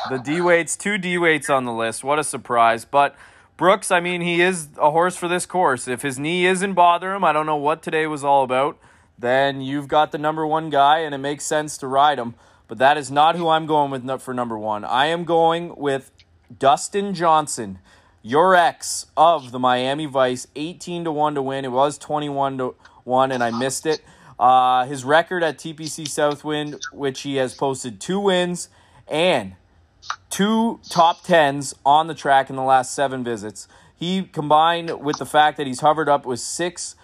the 0.08 0.18
D 0.18 0.40
weights, 0.40 0.76
two 0.76 0.96
D 0.96 1.18
weights 1.18 1.50
on 1.50 1.64
the 1.64 1.72
list. 1.72 2.02
What 2.02 2.18
a 2.18 2.24
surprise! 2.24 2.84
But 2.84 3.14
Brooks, 3.56 3.90
I 3.90 4.00
mean, 4.00 4.22
he 4.22 4.40
is 4.40 4.68
a 4.78 4.90
horse 4.90 5.16
for 5.16 5.28
this 5.28 5.44
course. 5.44 5.86
If 5.86 6.00
his 6.00 6.18
knee 6.18 6.46
isn't 6.46 6.72
bothering 6.72 7.16
him, 7.16 7.24
I 7.24 7.32
don't 7.32 7.44
know 7.44 7.56
what 7.56 7.82
today 7.82 8.06
was 8.06 8.24
all 8.24 8.42
about. 8.42 8.78
Then 9.18 9.60
you've 9.60 9.86
got 9.86 10.12
the 10.12 10.18
number 10.18 10.46
one 10.46 10.70
guy, 10.70 11.00
and 11.00 11.14
it 11.14 11.18
makes 11.18 11.44
sense 11.44 11.76
to 11.78 11.86
ride 11.86 12.18
him. 12.18 12.34
But 12.68 12.78
that 12.78 12.96
is 12.96 13.10
not 13.10 13.36
who 13.36 13.48
I'm 13.48 13.66
going 13.66 13.90
with 13.90 14.22
for 14.22 14.32
number 14.32 14.58
one. 14.58 14.84
I 14.84 15.06
am 15.06 15.24
going 15.24 15.76
with 15.76 16.10
Dustin 16.56 17.12
Johnson, 17.12 17.80
your 18.22 18.54
ex 18.54 19.06
of 19.16 19.52
the 19.52 19.58
Miami 19.58 20.06
Vice, 20.06 20.46
18 20.56 21.04
to 21.04 21.12
1 21.12 21.34
to 21.34 21.42
win. 21.42 21.66
It 21.66 21.72
was 21.72 21.98
21 21.98 22.58
to 22.58 22.74
1, 23.04 23.32
and 23.32 23.42
I 23.42 23.50
missed 23.50 23.84
it. 23.84 24.00
Uh, 24.40 24.86
his 24.86 25.04
record 25.04 25.42
at 25.42 25.58
TPC 25.58 26.08
Southwind, 26.08 26.80
which 26.92 27.20
he 27.20 27.36
has 27.36 27.54
posted 27.54 28.00
two 28.00 28.18
wins 28.18 28.70
and 29.06 29.52
two 30.30 30.80
top 30.88 31.22
tens 31.24 31.74
on 31.84 32.06
the 32.06 32.14
track 32.14 32.48
in 32.48 32.56
the 32.56 32.62
last 32.62 32.94
seven 32.94 33.22
visits. 33.22 33.68
He 33.94 34.22
combined 34.22 34.98
with 34.98 35.18
the 35.18 35.26
fact 35.26 35.58
that 35.58 35.66
he's 35.66 35.80
hovered 35.80 36.08
up 36.08 36.24
with 36.24 36.40
six 36.40 36.96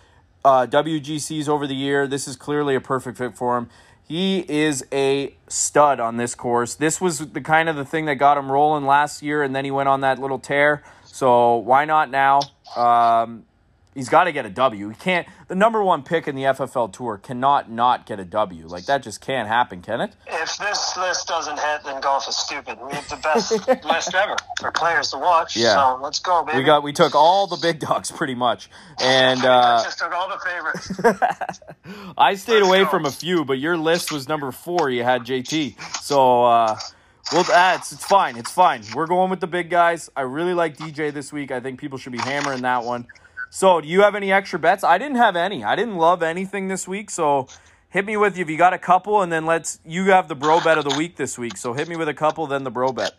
uh, 0.47 0.66
WGCs 0.66 1.47
over 1.47 1.66
the 1.66 1.75
year. 1.75 2.07
This 2.07 2.26
is 2.26 2.37
clearly 2.37 2.75
a 2.75 2.81
perfect 2.81 3.19
fit 3.19 3.37
for 3.37 3.59
him. 3.59 3.69
He 4.02 4.47
is 4.49 4.87
a 4.90 5.37
stud 5.47 6.00
on 6.00 6.16
this 6.16 6.35
course. 6.35 6.75
This 6.75 7.02
was 7.02 7.19
the 7.19 7.40
kind 7.43 7.69
of 7.69 7.76
the 7.76 7.85
thing 7.85 8.07
that 8.07 8.14
got 8.14 8.38
him 8.38 8.50
rolling 8.50 8.87
last 8.87 9.21
year, 9.21 9.43
and 9.43 9.55
then 9.55 9.66
he 9.66 9.71
went 9.71 9.90
on 9.90 10.00
that 10.00 10.19
little 10.19 10.38
tear. 10.38 10.83
So 11.05 11.57
why 11.57 11.85
not 11.85 12.11
now? 12.11 12.40
Um, 12.76 13.46
He's 13.97 14.11
got 14.11 14.25
to 14.25 14.33
get 14.33 14.45
a 14.45 14.50
W. 14.50 14.91
He 14.91 14.95
can't. 14.95 15.26
The 15.49 15.55
number 15.55 15.83
one 15.83 16.03
pick 16.03 16.29
in 16.29 16.37
the 16.37 16.43
FFL 16.43 16.93
Tour 16.93 17.17
cannot 17.17 17.71
not 17.71 18.05
get 18.05 18.21
a 18.21 18.26
W. 18.26 18.67
Like 18.67 18.85
that 18.85 19.03
just 19.03 19.23
can't 19.23 19.49
happen, 19.49 19.81
can 19.81 20.03
it? 20.03 20.12
If 20.26 20.59
this 20.59 20.97
list 20.99 21.26
doesn't 21.26 21.59
hit, 21.59 21.85
then 21.85 22.03
golf 22.03 22.29
is 22.29 22.37
stupid. 22.37 22.79
We 22.85 22.93
have 22.93 23.09
the 23.09 23.17
best 23.17 23.50
list 23.85 24.15
ever 24.15 24.37
for 24.61 24.71
players 24.71 25.12
to 25.12 25.19
watch. 25.19 25.57
Yeah. 25.57 25.75
So 25.97 26.03
let's 26.03 26.19
go, 26.19 26.45
baby. 26.45 26.59
We 26.59 26.65
got 26.65 26.83
we 26.83 26.93
took 26.93 27.15
all 27.15 27.47
the 27.47 27.57
big 27.57 27.81
dogs 27.81 28.11
pretty 28.11 28.35
much, 28.35 28.69
and 29.00 29.41
uh, 29.45 29.83
just 29.83 29.99
took 29.99 30.12
all 30.12 30.29
the 30.29 30.38
favorites. 30.45 31.61
I 32.19 32.35
stayed 32.35 32.57
Let's 32.57 32.69
away 32.69 32.85
go. 32.85 32.91
from 32.91 33.07
a 33.07 33.11
few. 33.11 33.47
But 33.47 33.59
your 33.59 33.79
list 33.79 34.12
was 34.12 34.29
number 34.29 34.53
four. 34.53 34.91
You 34.91 35.05
had 35.05 35.23
JT, 35.23 35.81
so 36.03 36.45
uh, 36.45 36.79
well, 37.33 37.45
that's 37.45 37.93
it's 37.93 38.05
fine. 38.05 38.37
It's 38.37 38.50
fine. 38.50 38.83
We're 38.95 39.07
going 39.07 39.31
with 39.31 39.41
the 39.41 39.47
big 39.47 39.71
guys. 39.71 40.11
I 40.15 40.21
really 40.21 40.53
like 40.53 40.76
DJ 40.76 41.15
this 41.15 41.33
week. 41.33 41.50
I 41.50 41.61
think 41.61 41.81
people 41.81 41.97
should 41.97 42.12
be 42.12 42.19
hammering 42.19 42.61
that 42.62 42.85
one. 42.85 43.07
So, 43.50 43.81
do 43.81 43.88
you 43.88 44.03
have 44.03 44.15
any 44.15 44.33
extra 44.33 44.59
bets? 44.59 44.85
I 44.85 44.99
didn't 44.99 45.17
have 45.17 45.37
any. 45.37 45.65
I 45.65 45.76
didn't 45.76 45.97
love 45.97 46.23
anything 46.23 46.69
this 46.69 46.87
week. 46.87 47.11
So, 47.11 47.49
hit 47.88 48.05
me 48.05 48.17
with 48.17 48.38
if 48.38 48.50
you 48.50 48.59
got 48.59 48.75
a 48.75 48.79
couple, 48.79 49.23
and 49.23 49.33
then 49.33 49.47
let's. 49.47 49.79
You 49.85 50.07
have 50.11 50.29
the 50.29 50.35
bro 50.35 50.61
bet 50.61 50.79
of 50.79 50.85
the 50.85 50.95
week 50.97 51.17
this 51.17 51.38
week. 51.38 51.57
So, 51.57 51.73
hit 51.73 51.88
me 51.88 51.97
with 51.97 52.09
a 52.09 52.15
couple, 52.15 52.47
then 52.47 52.65
the 52.65 52.71
bro 52.71 52.93
bet. 52.93 53.15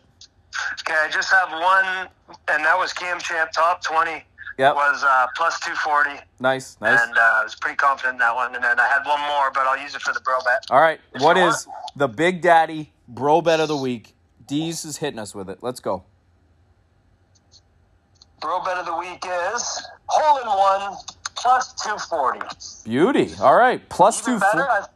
okay, 0.80 0.94
I 1.04 1.08
just 1.10 1.32
have 1.32 1.50
one, 1.50 2.08
and 2.48 2.64
that 2.64 2.78
was 2.78 2.92
Cam 2.92 3.18
Champ 3.18 3.50
top 3.52 3.82
20. 3.82 4.24
Yep. 4.58 4.74
Was 4.74 5.04
uh, 5.04 5.26
plus 5.36 5.60
240, 5.60 6.20
Nice, 6.40 6.76
nice. 6.80 7.00
and 7.00 7.16
uh, 7.16 7.20
I 7.20 7.44
was 7.44 7.54
pretty 7.54 7.76
confident 7.76 8.14
in 8.14 8.18
that 8.18 8.34
one. 8.34 8.52
And 8.56 8.64
then 8.64 8.80
I 8.80 8.88
had 8.88 9.06
one 9.06 9.20
more, 9.20 9.52
but 9.54 9.68
I'll 9.68 9.78
use 9.80 9.94
it 9.94 10.02
for 10.02 10.12
the 10.12 10.18
bro 10.18 10.36
bet. 10.44 10.64
All 10.68 10.80
right. 10.80 11.00
If 11.14 11.22
What 11.22 11.36
is 11.38 11.68
the 11.94 12.08
Big 12.08 12.42
Daddy 12.42 12.92
bro 13.06 13.40
bet 13.40 13.60
of 13.60 13.68
the 13.68 13.76
week? 13.76 14.16
Deez 14.48 14.84
is 14.84 14.96
hitting 14.96 15.20
us 15.20 15.32
with 15.32 15.48
it. 15.48 15.58
Let's 15.62 15.78
go. 15.78 16.02
Bro 18.40 18.64
bet 18.64 18.78
of 18.78 18.86
the 18.86 18.96
week 18.96 19.24
is 19.54 19.86
hole 20.08 20.38
in 20.40 20.46
one 20.48 20.96
plus 21.36 21.72
240. 21.74 22.40
Beauty. 22.84 23.30
All 23.40 23.56
right. 23.56 23.86
Plus 23.88 24.26
Even 24.26 24.34
two. 24.34 24.40
better, 24.40 24.68
I 24.68 24.86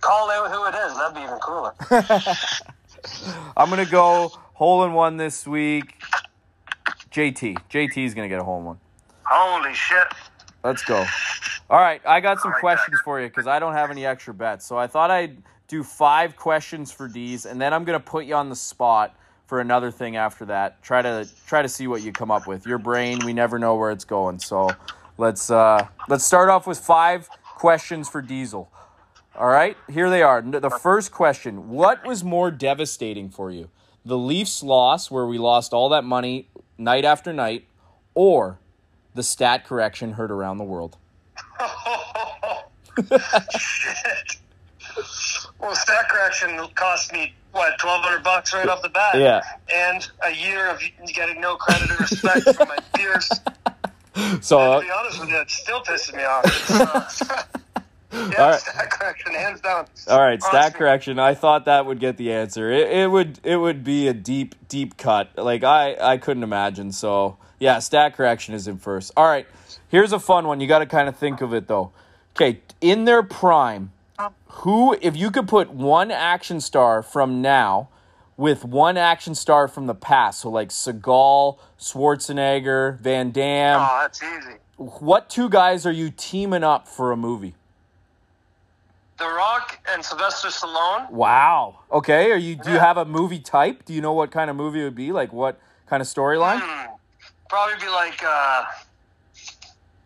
call 0.00 0.30
out 0.30 0.50
who 0.50 0.66
it 0.66 0.74
is. 0.86 0.96
That'd 0.96 1.14
be 1.14 1.22
even 1.22 1.38
cooler. 1.38 1.74
I'm 3.56 3.68
gonna 3.68 3.86
go 3.86 4.32
hole 4.54 4.84
in 4.84 4.92
one 4.92 5.16
this 5.16 5.46
week. 5.46 6.00
JT. 7.10 7.58
JT 7.70 8.04
is 8.04 8.14
gonna 8.14 8.28
get 8.28 8.40
a 8.40 8.44
hole 8.44 8.58
in 8.60 8.64
one. 8.64 8.78
Holy 9.24 9.74
shit. 9.74 10.06
Let's 10.64 10.84
go. 10.84 11.04
All 11.68 11.80
right, 11.80 12.00
I 12.06 12.20
got 12.20 12.40
some 12.40 12.52
questions 12.60 13.00
for 13.04 13.20
you 13.20 13.28
because 13.28 13.46
I 13.46 13.58
don't 13.58 13.72
have 13.72 13.90
any 13.90 14.04
extra 14.06 14.34
bets. 14.34 14.66
So 14.66 14.76
I 14.76 14.86
thought 14.86 15.10
I'd 15.10 15.42
do 15.68 15.82
five 15.82 16.36
questions 16.36 16.92
for 16.92 17.08
D's, 17.08 17.46
and 17.46 17.60
then 17.60 17.72
I'm 17.72 17.84
gonna 17.84 18.00
put 18.00 18.24
you 18.26 18.34
on 18.34 18.48
the 18.48 18.56
spot 18.56 19.16
for 19.46 19.60
another 19.60 19.90
thing 19.90 20.16
after 20.16 20.44
that. 20.46 20.82
Try 20.82 21.02
to 21.02 21.28
try 21.46 21.62
to 21.62 21.68
see 21.68 21.86
what 21.86 22.02
you 22.02 22.12
come 22.12 22.30
up 22.30 22.46
with. 22.46 22.66
Your 22.66 22.78
brain, 22.78 23.18
we 23.24 23.32
never 23.32 23.58
know 23.58 23.74
where 23.74 23.90
it's 23.90 24.04
going. 24.04 24.38
So 24.38 24.70
let's 25.18 25.50
uh, 25.50 25.86
let's 26.08 26.24
start 26.24 26.48
off 26.48 26.66
with 26.66 26.78
five 26.78 27.28
questions 27.44 28.08
for 28.08 28.22
Diesel. 28.22 28.70
All 29.34 29.48
right, 29.48 29.76
here 29.90 30.10
they 30.10 30.22
are. 30.22 30.42
The 30.42 30.70
first 30.70 31.12
question: 31.12 31.70
What 31.70 32.06
was 32.06 32.22
more 32.22 32.50
devastating 32.50 33.30
for 33.30 33.50
you, 33.50 33.70
the 34.04 34.18
Leafs 34.18 34.62
loss, 34.62 35.10
where 35.10 35.26
we 35.26 35.38
lost 35.38 35.72
all 35.72 35.88
that 35.90 36.04
money 36.04 36.48
night 36.76 37.04
after 37.04 37.32
night, 37.32 37.64
or 38.14 38.58
the 39.14 39.22
stat 39.22 39.64
correction 39.64 40.12
heard 40.12 40.30
around 40.30 40.58
the 40.58 40.64
world? 40.64 40.96
Shit. 43.58 44.36
Well, 45.58 45.76
stat 45.76 46.08
correction 46.08 46.58
cost 46.74 47.12
me 47.12 47.34
what 47.52 47.78
twelve 47.78 48.02
hundred 48.02 48.24
bucks 48.24 48.52
right 48.52 48.68
off 48.68 48.82
the 48.82 48.88
bat. 48.88 49.14
Yeah. 49.14 49.40
And 49.72 50.06
a 50.24 50.30
year 50.34 50.68
of 50.68 50.80
getting 51.14 51.40
no 51.40 51.56
credit 51.56 51.90
or 51.90 51.96
respect 51.98 52.54
from 52.54 52.68
my 52.68 52.78
peers. 52.94 53.30
So 54.42 54.78
To 54.78 54.84
be 54.86 54.90
honest 54.92 55.20
with 55.20 55.30
you, 55.30 55.40
it 55.40 55.50
still 55.50 55.80
pisses 55.80 56.14
me 56.14 56.22
off. 56.22 57.48
Yeah, 58.12 58.20
All 58.38 58.50
right. 58.50 58.60
stat 58.60 58.90
correction, 58.90 59.32
hands 59.32 59.60
down. 59.62 59.86
All 60.06 60.20
right, 60.20 60.42
stat 60.42 60.74
correction. 60.74 61.18
I 61.18 61.32
thought 61.32 61.64
that 61.64 61.86
would 61.86 61.98
get 61.98 62.18
the 62.18 62.34
answer. 62.34 62.70
It, 62.70 62.90
it 62.90 63.10
would 63.10 63.40
it 63.42 63.56
would 63.56 63.82
be 63.84 64.06
a 64.06 64.12
deep 64.12 64.54
deep 64.68 64.98
cut. 64.98 65.30
Like 65.38 65.64
I 65.64 65.96
I 65.98 66.18
couldn't 66.18 66.42
imagine. 66.42 66.92
So 66.92 67.38
yeah, 67.58 67.78
stat 67.78 68.14
correction 68.14 68.52
is 68.54 68.68
in 68.68 68.76
first. 68.76 69.12
All 69.16 69.24
right, 69.24 69.46
here's 69.88 70.12
a 70.12 70.20
fun 70.20 70.46
one. 70.46 70.60
You 70.60 70.66
got 70.66 70.80
to 70.80 70.86
kind 70.86 71.08
of 71.08 71.16
think 71.16 71.40
of 71.40 71.54
it 71.54 71.68
though. 71.68 71.92
Okay, 72.36 72.60
in 72.82 73.06
their 73.06 73.22
prime, 73.22 73.92
who 74.46 74.96
if 75.00 75.16
you 75.16 75.30
could 75.30 75.48
put 75.48 75.70
one 75.70 76.10
action 76.10 76.60
star 76.60 77.02
from 77.02 77.40
now 77.42 77.88
with 78.36 78.64
one 78.64 78.96
action 78.96 79.34
star 79.34 79.68
from 79.68 79.86
the 79.86 79.94
past, 79.94 80.40
so 80.40 80.50
like 80.50 80.70
Seagal, 80.70 81.58
Schwarzenegger, 81.78 82.98
Van 82.98 83.30
Damme, 83.30 83.80
Oh, 83.80 83.98
that's 84.02 84.22
easy. 84.22 84.56
what 84.76 85.28
two 85.30 85.48
guys 85.48 85.84
are 85.86 85.92
you 85.92 86.10
teaming 86.10 86.64
up 86.64 86.88
for 86.88 87.12
a 87.12 87.16
movie? 87.16 87.54
The 89.18 89.28
Rock 89.28 89.78
and 89.92 90.04
Sylvester 90.04 90.48
Stallone. 90.48 91.10
Wow. 91.10 91.80
Okay. 91.92 92.32
Are 92.32 92.36
you? 92.36 92.56
Do 92.56 92.72
you 92.72 92.78
have 92.78 92.96
a 92.96 93.04
movie 93.04 93.38
type? 93.38 93.84
Do 93.84 93.92
you 93.92 94.00
know 94.00 94.12
what 94.14 94.32
kind 94.32 94.50
of 94.50 94.56
movie 94.56 94.80
it 94.80 94.84
would 94.84 94.96
be? 94.96 95.12
Like 95.12 95.32
what 95.32 95.60
kind 95.86 96.00
of 96.00 96.08
storyline? 96.08 96.60
Hmm. 96.60 96.94
Probably 97.48 97.74
be 97.80 97.88
like, 97.90 98.20
uh, 98.26 98.64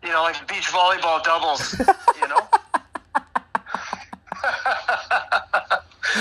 you 0.02 0.10
know, 0.10 0.22
like 0.22 0.46
beach 0.48 0.66
volleyball 0.66 1.22
doubles. 1.22 1.78
you 2.20 2.28
know. 2.28 2.46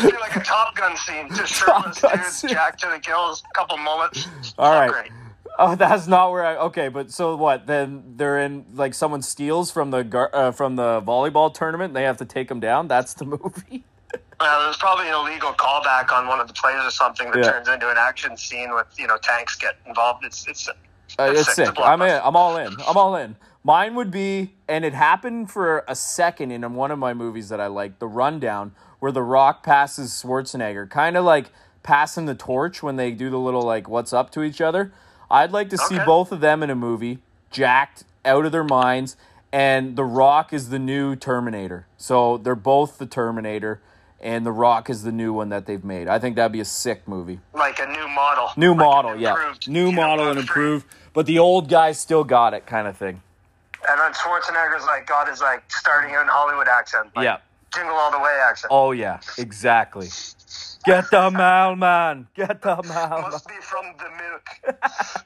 Be 0.03 0.11
like 0.17 0.35
a 0.35 0.39
Top 0.43 0.75
Gun 0.75 0.95
scene, 0.97 1.29
just 1.35 1.53
shirtless 1.55 2.01
dudes, 2.01 2.27
scene. 2.37 2.49
jacked 2.51 2.79
to 2.81 2.87
the 2.89 2.99
gills, 2.99 3.43
a 3.49 3.53
couple 3.57 3.77
moments. 3.77 4.27
All 4.57 4.71
right. 4.73 4.91
Great. 4.91 5.11
Oh, 5.57 5.75
that's 5.75 6.05
not 6.07 6.31
where 6.31 6.45
I. 6.45 6.55
Okay, 6.57 6.89
but 6.89 7.11
so 7.11 7.35
what? 7.35 7.65
Then 7.65 8.03
they're 8.17 8.39
in 8.39 8.65
like 8.73 8.93
someone 8.93 9.21
steals 9.21 9.71
from 9.71 9.91
the 9.91 10.03
gar, 10.03 10.29
uh, 10.33 10.51
from 10.51 10.75
the 10.75 11.01
volleyball 11.01 11.53
tournament. 11.53 11.91
And 11.91 11.95
they 11.95 12.03
have 12.03 12.17
to 12.17 12.25
take 12.25 12.49
them 12.49 12.59
down. 12.59 12.87
That's 12.89 13.13
the 13.13 13.25
movie. 13.25 13.85
Uh, 14.39 14.63
there's 14.65 14.75
probably 14.77 15.07
an 15.07 15.13
illegal 15.13 15.53
callback 15.53 16.11
on 16.11 16.27
one 16.27 16.41
of 16.41 16.47
the 16.47 16.53
plays 16.53 16.75
or 16.83 16.89
something 16.91 17.31
that 17.31 17.37
Yeah. 17.37 17.51
turns 17.51 17.69
into 17.69 17.89
an 17.89 17.95
action 17.97 18.35
scene 18.35 18.73
with 18.75 18.87
you 18.97 19.07
know 19.07 19.17
tanks 19.17 19.55
get 19.55 19.75
involved. 19.85 20.25
It's 20.25 20.45
it's 20.47 20.67
Uh, 20.67 20.73
It's 21.29 21.39
it's 21.41 21.55
sick. 21.55 21.67
sick. 21.67 21.75
It's 21.77 21.87
I'm 21.87 22.01
in. 22.01 22.19
I'm 22.21 22.35
all 22.35 22.57
in. 22.57 22.75
I'm 22.85 22.97
all 22.97 23.15
in. 23.15 23.37
Mine 23.65 23.95
would 23.95 24.11
be, 24.11 24.53
and 24.67 24.85
it 24.85 24.93
happened 24.93 25.49
for 25.49 25.83
a 25.87 25.95
second 25.95 26.51
in 26.51 26.75
one 26.75 26.91
of 26.91 26.99
my 26.99 27.15
movies 27.15 27.49
that 27.49 27.59
I 27.59 27.65
like, 27.65 27.97
The 27.97 28.05
Rundown, 28.05 28.75
where 28.99 29.11
The 29.11 29.23
Rock 29.23 29.63
passes 29.63 30.11
Schwarzenegger, 30.11 30.87
kind 30.87 31.17
of 31.17 31.25
like 31.25 31.47
passing 31.81 32.27
the 32.27 32.35
torch 32.35 32.83
when 32.83 32.95
they 32.95 33.09
do 33.09 33.31
the 33.31 33.39
little 33.39 33.63
like 33.63 33.89
what's 33.89 34.13
up 34.13 34.29
to 34.33 34.43
each 34.43 34.61
other. 34.61 34.93
I'd 35.31 35.51
like 35.51 35.71
to 35.71 35.79
see 35.79 35.97
both 36.05 36.31
of 36.31 36.41
them 36.41 36.61
in 36.61 36.69
a 36.69 36.75
movie, 36.75 37.23
jacked 37.49 38.03
out 38.23 38.45
of 38.45 38.51
their 38.51 38.63
minds, 38.63 39.17
and 39.51 39.95
The 39.95 40.03
Rock 40.03 40.53
is 40.53 40.69
the 40.69 40.77
new 40.77 41.15
Terminator. 41.15 41.87
So 41.97 42.37
they're 42.37 42.53
both 42.53 42.99
the 42.99 43.07
Terminator, 43.07 43.81
and 44.21 44.45
The 44.45 44.51
Rock 44.51 44.91
is 44.91 45.01
the 45.01 45.11
new 45.11 45.33
one 45.33 45.49
that 45.49 45.65
they've 45.65 45.83
made. 45.83 46.07
I 46.07 46.19
think 46.19 46.35
that'd 46.35 46.51
be 46.51 46.59
a 46.59 46.65
sick 46.65 47.07
movie. 47.07 47.39
like 47.55 47.79
a 47.79 47.87
new 47.87 48.07
model. 48.09 48.51
New 48.57 48.73
Like 48.73 48.77
model, 48.77 49.15
yeah. 49.19 49.55
New 49.65 49.91
model 49.91 50.29
and 50.29 50.37
improved, 50.39 50.85
but 51.13 51.25
the 51.25 51.39
old 51.39 51.67
guys 51.67 51.97
still 51.99 52.23
got 52.23 52.53
it, 52.53 52.67
kind 52.67 52.87
of 52.87 52.95
thing. 52.95 53.23
And 53.89 53.99
then 53.99 54.13
Schwarzenegger's 54.13 54.85
like 54.85 55.07
got 55.07 55.27
his 55.29 55.41
like 55.41 55.63
starting 55.71 56.11
in 56.11 56.27
Hollywood 56.27 56.67
accent. 56.67 57.09
Like, 57.15 57.25
Yeah. 57.25 57.37
Jingle 57.73 57.95
all 57.95 58.11
the 58.11 58.19
way 58.19 58.39
accent. 58.41 58.71
Oh 58.71 58.91
yeah, 58.91 59.19
exactly. 59.37 60.07
Get 60.85 61.09
the 61.11 61.29
mail, 61.29 61.75
man. 61.75 62.27
Get 62.33 62.61
the 62.61 62.81
mailman. 62.83 63.31
Must 63.31 63.47
be 63.47 63.55
from 63.61 63.85
the 63.97 64.09
milk. 64.09 65.25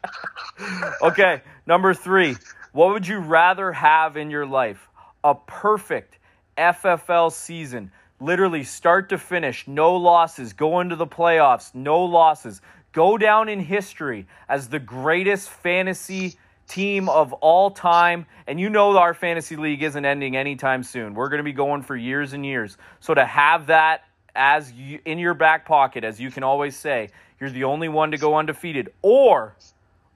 Okay, 1.02 1.42
number 1.66 1.94
three. 1.94 2.36
What 2.72 2.90
would 2.90 3.08
you 3.08 3.20
rather 3.20 3.72
have 3.72 4.18
in 4.18 4.30
your 4.30 4.46
life? 4.46 4.90
A 5.24 5.34
perfect 5.36 6.18
FFL 6.58 7.32
season, 7.32 7.92
literally 8.20 8.64
start 8.64 9.10
to 9.10 9.18
finish, 9.18 9.68
no 9.68 9.96
losses, 9.96 10.54
go 10.54 10.80
into 10.82 10.96
the 10.96 11.08
playoffs, 11.08 11.74
no 11.74 12.02
losses, 12.04 12.62
go 12.92 13.18
down 13.18 13.48
in 13.48 13.60
history 13.60 14.28
as 14.50 14.68
the 14.70 14.80
greatest 14.80 15.50
fantasy 15.50 16.38
team 16.70 17.10
of 17.10 17.34
all 17.34 17.72
time. 17.72 18.26
And 18.48 18.60
you 18.60 18.70
know 18.70 18.98
our 18.98 19.14
fantasy 19.14 19.58
league 19.58 19.84
isn't 19.84 20.06
ending 20.06 20.38
anytime 20.38 20.84
soon. 20.84 21.14
We're 21.14 21.28
going 21.28 21.40
to 21.40 21.44
be 21.44 21.52
going 21.52 21.82
for 21.82 21.98
years 21.98 22.32
and 22.32 22.46
years. 22.46 22.78
So 23.02 23.14
to 23.14 23.26
have 23.26 23.68
that 23.68 24.06
as 24.36 24.72
you, 24.72 25.00
in 25.04 25.20
your 25.20 25.34
back 25.34 25.66
pocket, 25.66 26.06
as 26.06 26.20
you 26.20 26.32
can 26.32 26.44
always 26.44 26.78
say, 26.78 27.10
you're 27.40 27.50
the 27.50 27.66
only 27.66 27.90
one 27.90 28.12
to 28.12 28.18
go 28.18 28.36
undefeated, 28.36 28.94
or 29.02 29.56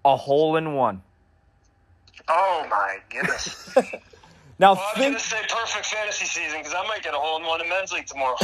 a 0.05 0.15
hole 0.15 0.55
in 0.55 0.73
one. 0.73 1.01
Oh 2.27 2.65
my 2.69 2.97
goodness. 3.09 3.75
Now 4.59 4.75
Well, 4.75 4.85
I'm 4.95 5.01
think 5.01 5.13
gonna 5.13 5.19
say 5.19 5.41
perfect 5.49 5.87
fantasy 5.87 6.25
season 6.25 6.59
because 6.59 6.75
I 6.75 6.87
might 6.87 7.01
get 7.01 7.15
a 7.15 7.17
hole 7.17 7.37
in 7.39 7.45
one 7.45 7.59
in 7.59 7.67
men's 7.67 7.91
league 7.91 8.05
tomorrow. 8.05 8.35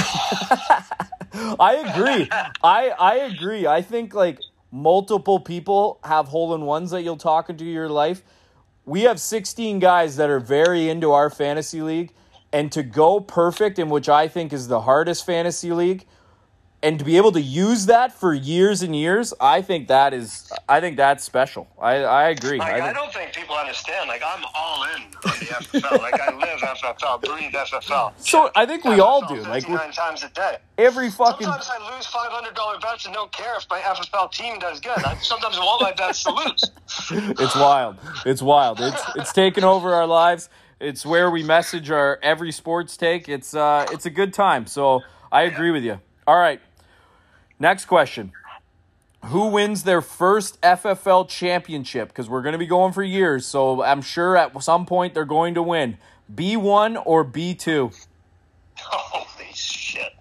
I 1.60 1.76
agree. 1.76 2.28
I 2.64 2.90
I 2.90 3.16
agree. 3.32 3.68
I 3.68 3.82
think 3.82 4.16
like 4.16 4.40
multiple 4.72 5.40
people 5.40 6.00
have 6.04 6.28
hole 6.28 6.54
in 6.56 6.62
ones 6.62 6.92
that 6.92 7.02
you'll 7.02 7.18
talk 7.18 7.50
into 7.50 7.66
your 7.66 7.90
life. 7.90 8.24
We 8.86 9.02
have 9.02 9.20
16 9.20 9.80
guys 9.80 10.16
that 10.18 10.30
are 10.30 10.40
very 10.40 10.90
into 10.90 11.12
our 11.12 11.30
fantasy 11.30 11.82
league 11.82 12.12
and 12.52 12.72
to 12.72 12.84
go 12.84 13.20
perfect 13.20 13.78
in 13.78 13.90
which 13.90 14.10
I 14.10 14.28
think 14.28 14.52
is 14.52 14.68
the 14.68 14.82
hardest 14.82 15.26
fantasy 15.26 15.72
league 15.72 16.06
and 16.82 16.98
to 16.98 17.06
be 17.06 17.18
able 17.18 17.32
to 17.34 17.42
use 17.42 17.88
that 17.88 18.14
for 18.14 18.34
years 18.34 18.82
and 18.82 18.96
years, 18.96 19.34
I 19.40 19.62
think 19.62 19.90
that 19.90 20.14
is 20.14 20.52
I 20.68 20.80
think 20.80 20.98
that's 20.98 21.24
special. 21.24 21.68
I 21.80 21.96
I 21.98 22.30
agree. 22.30 22.58
Like, 22.58 22.74
I 22.74 22.90
I 22.90 22.94
don't 22.94 23.12
understand. 23.70 24.08
Like, 24.08 24.22
I'm 24.26 24.44
all 24.56 24.84
in 24.96 25.02
on 25.04 25.40
the 25.40 25.46
FFL. 25.46 26.00
like, 26.00 26.20
I 26.20 26.34
live 26.36 26.60
FFL, 26.60 27.22
breathe 27.22 27.54
FFL. 27.54 28.14
so 28.18 28.50
I 28.56 28.66
think 28.66 28.84
we 28.84 29.00
all 29.00 29.26
do. 29.28 29.42
Like 29.42 29.68
nine 29.70 29.92
times 29.92 30.24
a 30.24 30.30
day. 30.30 30.58
every 30.78 31.10
fucking 31.10 31.46
Sometimes 31.46 31.70
I 31.72 31.96
lose 31.96 32.06
five 32.08 32.32
hundred 32.32 32.56
dollar 32.56 32.80
bets 32.80 33.06
and 33.06 33.14
don't 33.14 33.32
care 33.32 33.56
if 33.58 33.66
my 33.70 33.80
FFL 33.80 34.32
team 34.32 34.60
does 34.60 34.80
good. 34.80 34.98
I 34.98 35.16
sometimes 35.22 35.58
want 35.58 35.82
my 35.82 35.94
bets 35.94 36.24
to 36.24 36.32
lose. 36.32 36.72
It's 37.40 37.56
wild. 37.56 37.98
It's 38.26 38.42
wild. 38.42 38.80
It's 38.82 39.02
it's 39.16 39.34
taken 39.34 39.64
over 39.64 39.94
our 39.94 40.08
lives. 40.08 40.50
It's 40.80 41.06
where 41.06 41.30
we 41.30 41.44
message 41.44 41.92
our 41.92 42.20
every 42.24 42.52
sports 42.52 42.98
take. 42.98 43.30
It's 43.30 43.54
uh 43.54 43.86
it's 43.92 44.06
a 44.06 44.10
good 44.10 44.34
time. 44.34 44.66
So 44.66 45.02
I 45.32 45.44
agree 45.44 45.72
with 45.72 45.84
you. 45.84 46.00
All 46.28 46.38
right. 46.38 46.60
Next 47.60 47.86
question. 47.86 48.32
Who 49.26 49.48
wins 49.48 49.84
their 49.84 50.02
first 50.02 50.60
FFL 50.62 51.28
championship? 51.28 52.08
Because 52.08 52.30
we're 52.30 52.42
going 52.42 52.54
to 52.54 52.60
be 52.60 52.66
going 52.66 52.94
for 52.94 53.04
years, 53.04 53.46
so 53.46 53.84
I'm 53.84 54.02
sure 54.02 54.38
at 54.38 54.62
some 54.64 54.86
point 54.86 55.14
they're 55.14 55.26
going 55.26 55.54
to 55.56 55.64
win. 55.64 55.98
B1 56.34 57.02
or 57.06 57.26
B2? 57.26 58.06
Holy 58.78 59.50
shit! 59.54 60.14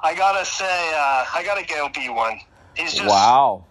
I 0.00 0.14
gotta 0.14 0.44
say, 0.44 0.64
uh, 0.94 1.24
I 1.34 1.42
gotta 1.44 1.64
go 1.66 1.88
B 1.92 2.08
one. 2.08 2.38
He's 2.76 2.94
just 2.94 3.08
Wow. 3.08 3.64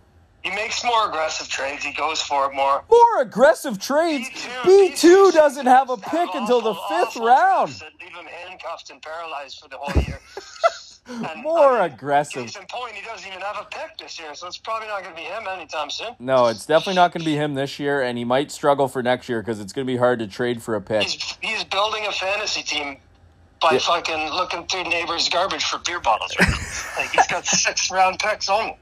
he 0.43 0.50
makes 0.52 0.84
more 0.84 1.08
aggressive 1.10 1.47
trades. 1.50 1.84
He 1.84 1.93
goes 1.93 2.21
for 2.21 2.50
it 2.50 2.56
more. 2.56 2.84
More 2.89 3.21
aggressive 3.21 3.80
trades. 3.80 4.30
B2 4.63 5.32
doesn't 5.34 5.65
have 5.65 5.89
a 5.89 5.97
pick 5.97 6.30
until 6.34 6.62
the 6.62 6.74
fifth 6.89 7.15
round. 7.17 7.69
leave 8.00 8.13
him 8.13 8.26
handcuffed 8.26 8.89
and 8.91 9.02
paralyzed 9.02 9.60
for 9.60 9.69
the 9.69 9.78
whole 9.78 10.02
year. 10.04 10.19
And, 11.12 11.43
More 11.43 11.78
I 11.80 11.84
mean, 11.88 11.93
aggressive. 11.93 12.43
Case 12.43 12.56
in 12.56 12.65
point, 12.69 12.93
he 12.93 13.06
doesn't 13.06 13.28
even 13.28 13.41
have 13.41 13.58
a 13.60 13.65
pick 13.65 13.97
this 13.97 14.19
year, 14.19 14.34
so 14.34 14.47
it's 14.47 14.58
probably 14.58 14.88
not 14.88 15.04
going 15.04 15.15
to 15.15 15.21
be 15.21 15.28
him 15.28 15.47
anytime 15.47 15.89
soon. 15.89 16.15
No, 16.19 16.47
it's 16.47 16.65
definitely 16.65 16.95
not 16.95 17.12
going 17.12 17.21
to 17.21 17.26
be 17.26 17.36
him 17.36 17.54
this 17.56 17.80
year, 17.80 18.02
and 18.02 18.17
he 18.17 18.24
might 18.24 18.52
struggle 18.52 18.88
for 18.88 19.04
next 19.04 19.28
year 19.30 19.41
because 19.41 19.60
it's 19.60 19.74
going 19.74 19.86
to 19.86 19.91
be 19.91 19.97
hard 19.97 20.19
to 20.19 20.28
trade 20.28 20.62
for 20.63 20.76
a 20.76 20.82
pick. 20.82 21.04
He's 21.04 21.38
he's 21.41 21.63
building 21.65 22.06
a 22.08 22.12
fantasy 22.12 22.62
team 22.63 22.97
by 23.62 23.71
Yeah. 23.74 23.80
fucking 23.80 24.30
looking 24.34 24.65
through 24.67 24.84
neighbors' 24.84 25.30
garbage 25.30 25.63
for 25.65 25.78
beer 25.80 26.00
bottles. 26.00 26.34
Right? 26.39 26.50
like 26.97 27.12
he's 27.12 27.28
got 27.28 27.45
six 27.45 27.91
round 27.91 28.19
picks 28.19 28.50
only. 28.50 28.78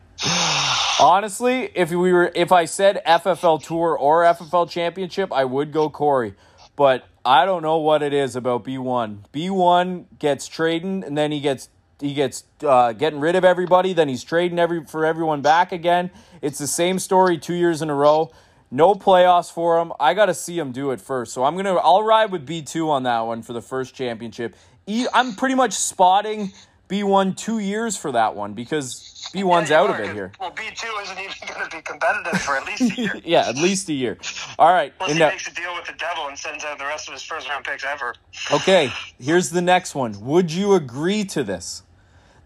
Honestly, 0.99 1.69
if 1.75 1.89
we 1.91 2.11
were, 2.11 2.31
if 2.35 2.51
I 2.51 2.65
said 2.65 3.01
FFL 3.05 3.63
Tour 3.63 3.97
or 3.97 4.23
FFL 4.23 4.69
Championship, 4.69 5.31
I 5.31 5.45
would 5.45 5.71
go 5.71 5.89
Corey, 5.89 6.35
but 6.75 7.05
I 7.23 7.45
don't 7.45 7.61
know 7.61 7.77
what 7.77 8.01
it 8.03 8.13
is 8.13 8.35
about 8.35 8.63
B 8.63 8.77
one. 8.77 9.25
B 9.31 9.49
one 9.49 10.07
gets 10.19 10.47
trading, 10.47 11.03
and 11.03 11.17
then 11.17 11.31
he 11.31 11.39
gets 11.39 11.69
he 11.99 12.13
gets 12.13 12.43
uh, 12.63 12.93
getting 12.93 13.19
rid 13.19 13.35
of 13.35 13.43
everybody. 13.43 13.93
Then 13.93 14.07
he's 14.09 14.23
trading 14.23 14.59
every 14.59 14.85
for 14.85 15.05
everyone 15.05 15.41
back 15.41 15.71
again. 15.71 16.11
It's 16.41 16.57
the 16.57 16.67
same 16.67 16.99
story 16.99 17.37
two 17.37 17.53
years 17.55 17.81
in 17.81 17.89
a 17.89 17.95
row. 17.95 18.31
No 18.71 18.93
playoffs 18.93 19.51
for 19.51 19.79
him. 19.79 19.91
I 19.99 20.13
got 20.13 20.27
to 20.27 20.33
see 20.33 20.57
him 20.57 20.71
do 20.71 20.91
it 20.91 21.01
first. 21.01 21.33
So 21.33 21.43
I'm 21.43 21.55
gonna 21.55 21.75
I'll 21.75 22.03
ride 22.03 22.31
with 22.31 22.45
B 22.45 22.61
two 22.61 22.89
on 22.89 23.03
that 23.03 23.21
one 23.21 23.41
for 23.41 23.53
the 23.53 23.61
first 23.61 23.95
championship. 23.95 24.55
E, 24.87 25.07
I'm 25.13 25.33
pretty 25.35 25.55
much 25.55 25.73
spotting 25.73 26.51
B 26.87 27.03
one 27.03 27.33
two 27.35 27.59
years 27.59 27.97
for 27.97 28.11
that 28.11 28.35
one 28.35 28.53
because 28.53 29.29
B 29.33 29.43
one's 29.43 29.69
Yeah, 29.69 29.81
out 29.81 29.89
of 29.89 29.99
it 29.99 30.13
here. 30.13 30.31
Well, 30.39 30.51
B 30.51 30.63
two 30.75 30.87
isn't 31.01 31.17
even 31.19 31.33
going 31.47 31.69
to 31.69 31.75
be 31.77 31.81
competitive 31.81 32.39
for 32.41 32.57
at 32.57 32.65
least 32.65 32.81
a 32.97 33.01
year. 33.01 33.13
yeah, 33.25 33.47
at 33.49 33.55
least 33.57 33.89
a 33.89 33.93
year. 33.93 34.17
All 34.57 34.71
right. 34.71 34.93
Unless 34.99 35.13
he 35.13 35.19
now- 35.19 35.29
makes 35.29 35.47
a 35.47 35.53
deal 35.53 35.73
with 35.75 35.85
the 35.85 35.93
devil 35.93 36.27
and 36.27 36.37
sends 36.37 36.63
out 36.63 36.77
the 36.79 36.85
rest 36.85 37.07
of 37.07 37.13
his 37.13 37.23
first 37.23 37.49
round 37.49 37.65
picks 37.65 37.83
ever. 37.83 38.15
okay, 38.53 38.91
here's 39.19 39.49
the 39.49 39.61
next 39.61 39.93
one. 39.95 40.15
Would 40.21 40.51
you 40.51 40.73
agree 40.73 41.23
to 41.25 41.43
this? 41.43 41.83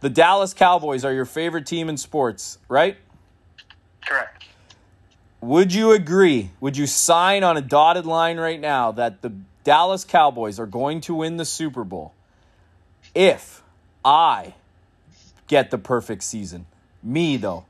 The 0.03 0.09
Dallas 0.09 0.53
Cowboys 0.53 1.05
are 1.05 1.13
your 1.13 1.23
favorite 1.23 1.65
team 1.65 1.87
in 1.87 1.95
sports, 1.95 2.57
right? 2.67 2.97
Correct. 4.05 4.43
Would 5.39 5.73
you 5.73 5.93
agree? 5.93 6.51
Would 6.59 6.75
you 6.75 6.87
sign 6.87 7.41
on 7.45 7.55
a 7.55 7.61
dotted 7.61 8.05
line 8.05 8.37
right 8.37 8.59
now 8.59 8.91
that 8.91 9.21
the 9.21 9.31
Dallas 9.63 10.03
Cowboys 10.03 10.59
are 10.59 10.65
going 10.65 10.99
to 11.01 11.15
win 11.15 11.37
the 11.37 11.45
Super 11.45 11.85
Bowl 11.85 12.13
if 13.15 13.63
I 14.03 14.55
get 15.47 15.71
the 15.71 15.77
perfect 15.77 16.23
season? 16.23 16.65
Me, 17.01 17.37
though. 17.37 17.63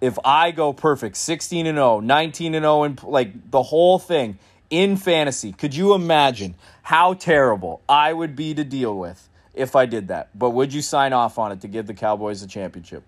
If 0.00 0.16
I 0.24 0.52
go 0.52 0.72
perfect, 0.72 1.16
16 1.16 1.66
and 1.66 1.76
0, 1.76 1.98
19 1.98 2.54
and 2.54 2.62
0, 2.62 2.82
and 2.84 3.02
like 3.02 3.50
the 3.50 3.64
whole 3.64 3.98
thing 3.98 4.38
in 4.70 4.96
fantasy, 4.96 5.50
could 5.50 5.74
you 5.74 5.94
imagine 5.94 6.54
how 6.82 7.14
terrible 7.14 7.80
I 7.88 8.12
would 8.12 8.36
be 8.36 8.54
to 8.54 8.62
deal 8.62 8.96
with 8.96 9.27
if 9.58 9.76
I 9.76 9.86
did 9.86 10.08
that? 10.08 10.30
But 10.38 10.50
would 10.50 10.72
you 10.72 10.82
sign 10.82 11.12
off 11.12 11.38
on 11.38 11.52
it 11.52 11.60
to 11.62 11.68
give 11.68 11.86
the 11.86 11.94
Cowboys 11.94 12.42
a 12.42 12.46
championship? 12.46 13.02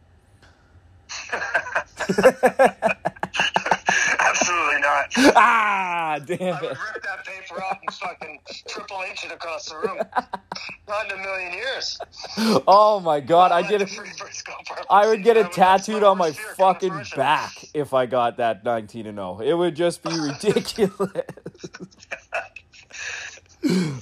Absolutely 4.21 4.81
not. 4.81 5.13
Ah, 5.37 6.21
damn 6.25 6.41
I 6.55 6.59
it. 6.59 6.63
would 6.63 6.71
rip 6.71 7.03
that 7.03 7.25
paper 7.25 7.63
up 7.63 7.81
and 7.87 7.95
fucking 7.95 8.39
triple 8.69 9.03
H 9.11 9.25
it 9.25 9.33
across 9.33 9.69
the 9.69 9.77
room. 9.77 9.99
Not 10.89 11.13
in 11.13 11.19
a 11.19 11.23
million 11.23 11.53
years. 11.53 11.99
Oh 12.67 13.01
my 13.01 13.21
god, 13.21 13.53
I 13.53 13.63
the 13.63 13.83
it. 13.83 13.91
free 13.91 14.09
Frisco 14.17 14.53
purple 14.67 14.87
I 14.91 15.07
would 15.07 15.23
get 15.23 15.37
it 15.37 15.53
tattooed 15.53 16.03
on 16.03 16.19
my 16.19 16.27
worst 16.29 16.39
fear 16.39 16.55
come 16.59 16.75
to 16.75 16.81
fucking 16.81 17.17
back 17.17 17.53
if 17.75 17.95
I 17.95 18.07
got 18.07 18.37
that 18.39 18.65
19 18.65 19.07
and 19.07 19.17
0. 19.17 19.41
It 19.41 19.55
would 19.55 19.75
just 19.77 20.03
be 20.03 20.19
ridiculous. 20.19 20.91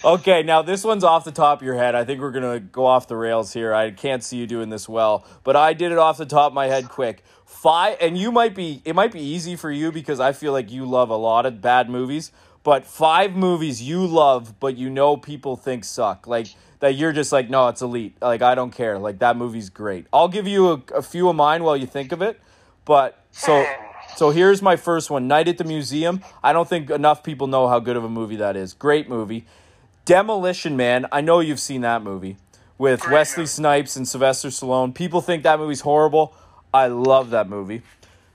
okay, 0.05 0.43
now 0.43 0.63
this 0.63 0.85
one's 0.85 1.03
off 1.03 1.25
the 1.25 1.33
top 1.33 1.61
of 1.61 1.67
your 1.67 1.75
head. 1.75 1.95
I 1.95 2.05
think 2.05 2.21
we're 2.21 2.31
going 2.31 2.53
to 2.53 2.61
go 2.61 2.87
off 2.87 3.09
the 3.09 3.17
rails 3.17 3.53
here. 3.53 3.75
I 3.75 3.91
can't 3.91 4.23
see 4.23 4.37
you 4.37 4.47
doing 4.47 4.69
this 4.71 4.89
well, 4.89 5.27
but 5.43 5.57
I 5.57 5.73
did 5.73 5.91
it 5.91 5.99
off 5.99 6.19
the 6.19 6.27
top 6.27 6.53
of 6.53 6.55
my 6.55 6.67
head 6.67 6.89
quick. 6.89 7.25
Five 7.45 7.97
and 8.01 8.17
you 8.17 8.31
might 8.31 8.55
be 8.55 8.83
it 8.85 8.95
might 8.95 9.11
be 9.11 9.21
easy 9.21 9.57
for 9.57 9.71
you 9.71 9.91
because 9.91 10.21
I 10.21 10.33
feel 10.33 10.53
like 10.53 10.71
you 10.71 10.85
love 10.85 11.11
a 11.11 11.17
lot 11.17 11.45
of 11.47 11.61
bad 11.61 11.91
movies, 11.91 12.31
but 12.63 12.87
five 12.87 13.35
movies 13.35 13.83
you 13.83 14.07
love 14.07 14.61
but 14.61 14.77
you 14.77 14.91
know 14.91 15.17
people 15.17 15.57
think 15.57 15.85
suck. 15.85 16.27
Like 16.27 16.49
that 16.81 16.95
you're 16.95 17.13
just 17.13 17.33
like, 17.33 17.51
no, 17.51 17.67
it's 17.69 17.83
elite. 17.83 18.17
Like 18.21 18.43
I 18.43 18.55
don't 18.55 18.71
care. 18.71 18.99
Like 18.99 19.19
that 19.21 19.37
movie's 19.37 19.71
great. 19.71 20.07
I'll 20.13 20.29
give 20.29 20.47
you 20.47 20.69
a, 20.69 20.83
a 20.97 21.03
few 21.03 21.29
of 21.29 21.35
mine 21.35 21.65
while 21.65 21.77
you 21.77 21.87
think 21.87 22.13
of 22.13 22.23
it. 22.23 22.39
But 22.85 23.19
so 23.33 23.67
so 24.17 24.31
here's 24.31 24.63
my 24.63 24.77
first 24.77 25.11
one, 25.11 25.29
Night 25.29 25.49
at 25.49 25.59
the 25.59 25.65
Museum. 25.65 26.23
I 26.43 26.53
don't 26.53 26.69
think 26.69 26.91
enough 26.91 27.23
people 27.23 27.47
know 27.47 27.69
how 27.69 27.79
good 27.79 27.97
of 27.97 28.05
a 28.05 28.09
movie 28.09 28.37
that 28.37 28.57
is. 28.57 28.75
Great 28.75 29.09
movie. 29.09 29.45
Demolition 30.05 30.77
Man. 30.77 31.07
I 31.13 31.21
know 31.21 31.41
you've 31.41 31.61
seen 31.61 31.83
that 31.83 32.03
movie 32.03 32.37
with 32.79 33.01
Great 33.01 33.13
Wesley 33.13 33.43
movie. 33.43 33.49
Snipes 33.49 33.97
and 33.97 34.09
Sylvester 34.09 34.49
Stallone. 34.49 34.95
People 34.95 35.21
think 35.21 35.43
that 35.43 35.59
movie's 35.59 35.83
horrible. 35.83 36.35
I 36.73 36.87
love 36.87 37.31
that 37.31 37.49
movie. 37.49 37.83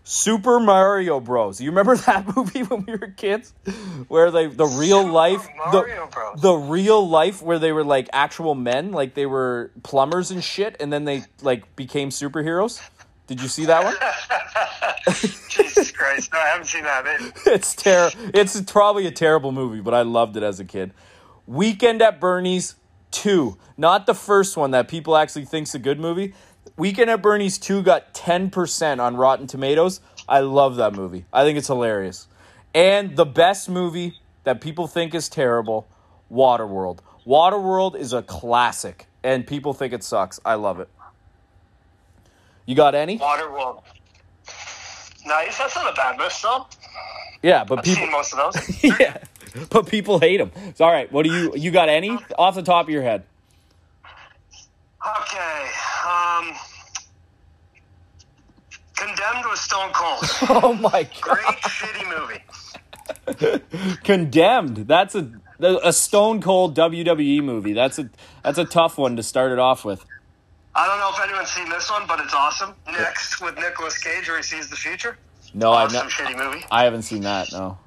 Super 0.06 0.60
Mario 0.60 1.20
Bros. 1.20 1.62
You 1.62 1.70
remember 1.72 1.96
that 2.06 2.36
movie 2.36 2.64
when 2.64 2.86
we 2.86 2.94
were 2.94 3.08
kids, 3.08 3.54
where 4.08 4.32
they 4.32 4.48
the 4.48 4.66
real 4.66 5.02
Super 5.02 5.14
life 5.14 5.48
the, 5.72 6.36
the 6.38 6.54
real 6.54 7.08
life 7.08 7.42
where 7.42 7.60
they 7.60 7.72
were 7.72 7.86
like 7.86 8.10
actual 8.12 8.54
men, 8.54 8.92
like 8.92 9.14
they 9.14 9.26
were 9.26 9.72
plumbers 9.84 10.32
and 10.32 10.44
shit, 10.44 10.76
and 10.80 10.92
then 10.92 11.06
they 11.06 11.24
like 11.42 11.76
became 11.76 12.10
superheroes. 12.10 12.82
Did 13.34 13.42
you 13.42 13.48
see 13.48 13.66
that 13.66 13.84
one? 13.84 13.96
Jesus 15.50 15.90
Christ. 15.90 16.32
No, 16.32 16.38
I 16.38 16.50
haven't 16.50 16.68
seen 16.68 16.84
that. 16.84 17.04
It, 17.08 17.34
it's 17.48 17.74
terrible. 17.74 18.16
It's 18.32 18.62
probably 18.62 19.08
a 19.08 19.12
terrible 19.12 19.52
movie, 19.52 19.82
but 19.82 19.96
I 19.96 20.04
loved 20.04 20.38
it 20.38 20.44
as 20.44 20.60
a 20.60 20.64
kid. 20.64 20.92
Weekend 21.48 22.04
at 22.04 22.20
Bernie's 22.20 22.76
two, 23.10 23.58
not 23.76 24.06
the 24.06 24.14
first 24.14 24.56
one 24.56 24.70
that 24.70 24.88
people 24.88 25.18
actually 25.18 25.46
think's 25.46 25.74
a 25.74 25.80
good 25.80 26.00
movie. 26.00 26.36
Weekend 26.78 27.10
at 27.10 27.24
Bernie's 27.24 27.58
two 27.58 27.82
got 27.82 28.14
ten 28.14 28.52
percent 28.52 29.02
on 29.02 29.18
Rotten 29.18 29.48
Tomatoes. 29.48 30.00
I 30.30 30.42
love 30.42 30.76
that 30.76 30.94
movie. 30.94 31.26
I 31.34 31.44
think 31.44 31.58
it's 31.58 31.66
hilarious. 31.66 32.28
And 32.76 33.16
the 33.16 33.26
best 33.26 33.68
movie 33.68 34.14
that 34.44 34.62
people 34.62 34.86
think 34.86 35.16
is 35.16 35.28
terrible, 35.28 35.88
Waterworld. 36.32 37.00
Waterworld 37.26 37.98
is 37.98 38.14
a 38.14 38.22
classic, 38.22 39.08
and 39.24 39.48
people 39.48 39.74
think 39.74 39.92
it 39.92 40.04
sucks. 40.04 40.40
I 40.46 40.54
love 40.54 40.80
it. 40.80 40.88
You 42.66 42.76
got 42.76 42.96
any? 42.96 43.20
Waterworld. 43.20 43.84
Nice. 45.26 45.58
That's 45.58 45.76
not 45.76 45.92
a 45.92 45.96
bad 45.96 46.18
list, 46.20 46.42
though. 46.42 46.68
Yeah, 47.42 47.64
but 47.66 47.80
I've 47.80 47.86
people. 47.86 48.08
most 48.08 48.34
of 48.34 48.54
those. 48.54 48.84
yeah, 49.00 49.18
but 49.70 49.88
people 49.88 50.20
hate 50.20 50.38
them. 50.38 50.52
So, 50.76 50.86
all 50.86 50.92
right, 50.92 51.12
what 51.12 51.26
do 51.26 51.34
you 51.34 51.54
you 51.56 51.72
got? 51.72 51.90
Any 51.90 52.18
off 52.38 52.56
the 52.56 52.64
top 52.64 52.86
of 52.86 52.90
your 52.90 53.02
head? 53.04 53.24
Okay. 55.06 55.70
Um, 56.10 56.54
Condemned 58.96 59.46
was 59.46 59.60
Stone 59.60 59.92
Cold. 59.94 60.24
Oh 60.64 60.74
my 60.74 61.04
god! 61.04 61.22
Great 61.22 61.46
shitty 61.64 62.06
movie. 63.30 63.98
Condemned. 64.04 64.88
That's 64.88 65.16
a 65.16 65.30
a 65.60 65.92
Stone 65.92 66.42
Cold 66.42 66.76
WWE 66.78 67.44
movie. 67.44 67.74
That's 67.74 68.00
a 68.00 68.10
that's 68.44 68.58
a 68.58 68.66
tough 68.66 68.98
one 68.98 69.18
to 69.18 69.24
start 69.24 69.52
it 69.52 69.60
off 69.60 69.84
with. 69.84 70.06
I 70.76 70.88
don't 70.88 71.00
know 71.00 71.12
if 71.16 71.22
anyone's 71.30 71.50
seen 71.52 71.70
this 71.70 71.90
one, 71.92 72.04
but 72.08 72.20
it's 72.20 72.34
awesome. 72.34 72.74
Next 72.92 73.42
with 73.42 73.56
Nicolas 73.58 73.98
Cage, 73.98 74.28
where 74.28 74.38
he 74.38 74.44
sees 74.44 74.70
the 74.70 74.76
future. 74.76 75.18
No, 75.54 75.72
I've 75.72 75.94
Awesome 75.94 76.08
not. 76.08 76.12
shitty 76.12 76.38
movie. 76.52 76.66
I 76.72 76.84
haven't 76.84 77.04
seen 77.04 77.22
that. 77.22 77.52
No. 77.52 77.78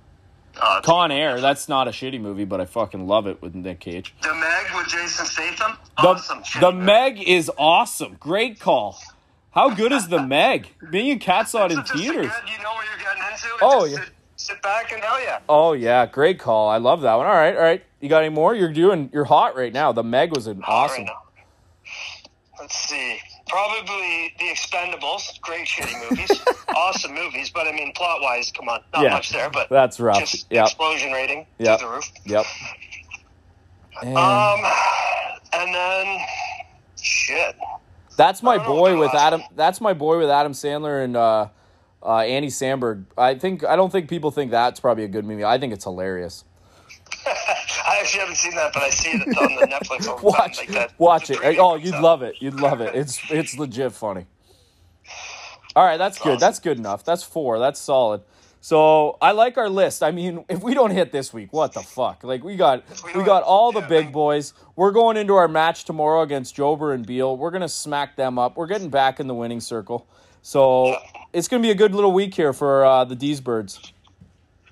Uh, 0.60 0.80
Con 0.82 1.10
Air. 1.10 1.40
That's 1.40 1.68
not 1.68 1.88
a 1.88 1.90
shitty 1.90 2.20
movie, 2.20 2.44
but 2.44 2.60
I 2.60 2.64
fucking 2.64 3.06
love 3.06 3.26
it 3.26 3.42
with 3.42 3.54
Nick 3.54 3.80
Cage. 3.80 4.14
the 4.22 4.32
Meg 4.34 4.66
with 4.76 4.86
Jason 4.88 5.26
Statham. 5.26 5.76
Awesome. 5.98 6.42
shitty 6.42 6.60
the. 6.60 6.72
Meg 6.72 7.20
is 7.28 7.50
awesome. 7.58 8.16
Great 8.20 8.60
call. 8.60 8.98
How 9.50 9.70
good 9.70 9.90
is 9.92 10.08
the 10.08 10.22
Meg? 10.26 10.68
Me 10.90 11.10
and 11.10 11.20
Kat 11.20 11.48
saw 11.48 11.66
it 11.66 11.72
in 11.72 11.80
It's 11.80 11.90
just 11.90 12.02
a 12.02 12.06
theaters. 12.12 12.26
good- 12.32 12.50
you 12.56 12.62
know 12.62 12.70
what 12.72 12.86
you're 12.86 12.98
getting 13.04 13.22
into. 13.32 13.48
Oh, 13.62 13.84
yeah. 13.84 13.96
Sit, 13.96 14.08
sit 14.36 14.62
back 14.62 14.92
and 14.92 15.02
hell 15.02 15.20
yeah. 15.22 15.40
Oh 15.48 15.72
yeah, 15.72 16.06
great 16.06 16.38
call. 16.38 16.68
I 16.68 16.76
love 16.76 17.00
that 17.02 17.14
one. 17.14 17.26
All 17.26 17.32
right, 17.34 17.56
all 17.56 17.62
right. 17.62 17.82
You 18.00 18.08
got 18.08 18.22
any 18.22 18.32
more? 18.34 18.54
You're 18.54 18.72
doing. 18.72 19.10
You're 19.12 19.24
hot 19.24 19.56
right 19.56 19.72
now. 19.72 19.92
The 19.92 20.04
Meg 20.04 20.34
was 20.34 20.46
an 20.46 20.62
awesome. 20.66 21.04
now. 21.04 21.22
Let's 22.66 22.88
see. 22.88 23.20
Probably 23.48 24.34
The 24.40 24.46
Expendables. 24.46 25.40
Great 25.40 25.68
shitty 25.68 26.00
movies. 26.10 26.40
awesome 26.74 27.14
movies, 27.14 27.48
but 27.48 27.68
I 27.68 27.70
mean, 27.70 27.92
plot 27.92 28.20
wise, 28.20 28.50
come 28.50 28.68
on, 28.68 28.80
not 28.92 29.04
Yeah, 29.04 29.10
much 29.10 29.30
there. 29.30 29.48
But 29.50 29.68
that's 29.70 30.00
rough. 30.00 30.18
Just 30.18 30.46
Yep. 30.50 30.64
explosion 30.64 31.12
rating 31.12 31.46
Yep. 31.60 31.78
through 31.78 31.88
the 31.88 31.94
roof. 31.94 32.10
Yep. 32.24 32.44
And 34.02 34.18
Um, 34.18 34.64
and 35.52 35.72
then 35.72 36.18
shit. 37.00 37.54
that's 38.16 38.42
my 38.42 38.54
I 38.54 38.56
don't 38.56 38.66
know 38.66 38.72
boy 38.74 38.98
with 38.98 39.14
Adam. 39.14 39.42
That's 39.54 39.80
my 39.80 39.92
boy 39.92 40.18
with 40.18 40.28
Adam 40.28 40.50
Sandler 40.50 41.04
and 41.04 41.16
uh, 41.16 41.46
uh, 42.02 42.16
Andy 42.18 42.48
Samberg. 42.48 43.04
I 43.16 43.36
think. 43.36 43.62
I 43.64 43.76
don't 43.76 43.92
think 43.92 44.08
people 44.10 44.32
think 44.32 44.50
that's 44.50 44.80
probably 44.80 45.04
a 45.04 45.08
good 45.08 45.24
movie. 45.24 45.44
I 45.44 45.56
think 45.56 45.72
it's 45.72 45.84
hilarious. 45.84 46.42
I 47.88 47.98
actually 48.00 48.20
haven't 48.20 48.36
seen 48.36 48.54
that, 48.56 48.72
but 48.72 48.82
I 48.82 48.90
see 48.90 49.10
it 49.10 49.22
on 49.38 49.54
the 49.60 49.66
Netflix 49.66 50.08
all 50.08 50.18
Watch. 50.22 50.58
Like 50.58 50.68
that. 50.70 50.92
watch 50.98 51.30
it. 51.30 51.38
Oh, 51.58 51.76
you'd 51.76 51.94
love 52.00 52.22
it. 52.22 52.36
You'd 52.40 52.60
love 52.60 52.80
it. 52.80 52.94
It's 52.94 53.20
it's 53.30 53.56
legit 53.58 53.92
funny. 53.92 54.26
All 55.74 55.84
right, 55.84 55.96
that's 55.98 56.18
good. 56.18 56.30
awesome. 56.30 56.40
That's 56.40 56.58
good 56.58 56.78
enough. 56.78 57.04
That's 57.04 57.22
four. 57.22 57.58
That's 57.58 57.78
solid. 57.78 58.22
So 58.60 59.16
I 59.22 59.30
like 59.32 59.58
our 59.58 59.68
list. 59.68 60.02
I 60.02 60.10
mean, 60.10 60.44
if 60.48 60.62
we 60.62 60.74
don't 60.74 60.90
hit 60.90 61.12
this 61.12 61.32
week, 61.32 61.52
what 61.52 61.72
the 61.72 61.82
fuck? 61.82 62.24
Like 62.24 62.42
we 62.42 62.56
got 62.56 62.82
we 63.04 63.20
we 63.20 63.24
got 63.24 63.44
all 63.44 63.70
the 63.70 63.80
yeah, 63.80 63.86
big 63.88 64.04
man. 64.06 64.12
boys. 64.12 64.54
We're 64.74 64.90
going 64.90 65.16
into 65.16 65.34
our 65.34 65.46
match 65.46 65.84
tomorrow 65.84 66.22
against 66.22 66.56
Jober 66.56 66.92
and 66.92 67.06
Beal. 67.06 67.36
We're 67.36 67.52
gonna 67.52 67.68
smack 67.68 68.16
them 68.16 68.38
up. 68.38 68.56
We're 68.56 68.66
getting 68.66 68.88
back 68.88 69.20
in 69.20 69.28
the 69.28 69.34
winning 69.34 69.60
circle. 69.60 70.08
So 70.42 70.96
it's 71.32 71.46
gonna 71.46 71.62
be 71.62 71.70
a 71.70 71.74
good 71.76 71.94
little 71.94 72.12
week 72.12 72.34
here 72.34 72.52
for 72.52 72.84
uh, 72.84 73.04
the 73.04 73.14
D's 73.14 73.40
birds. 73.40 73.92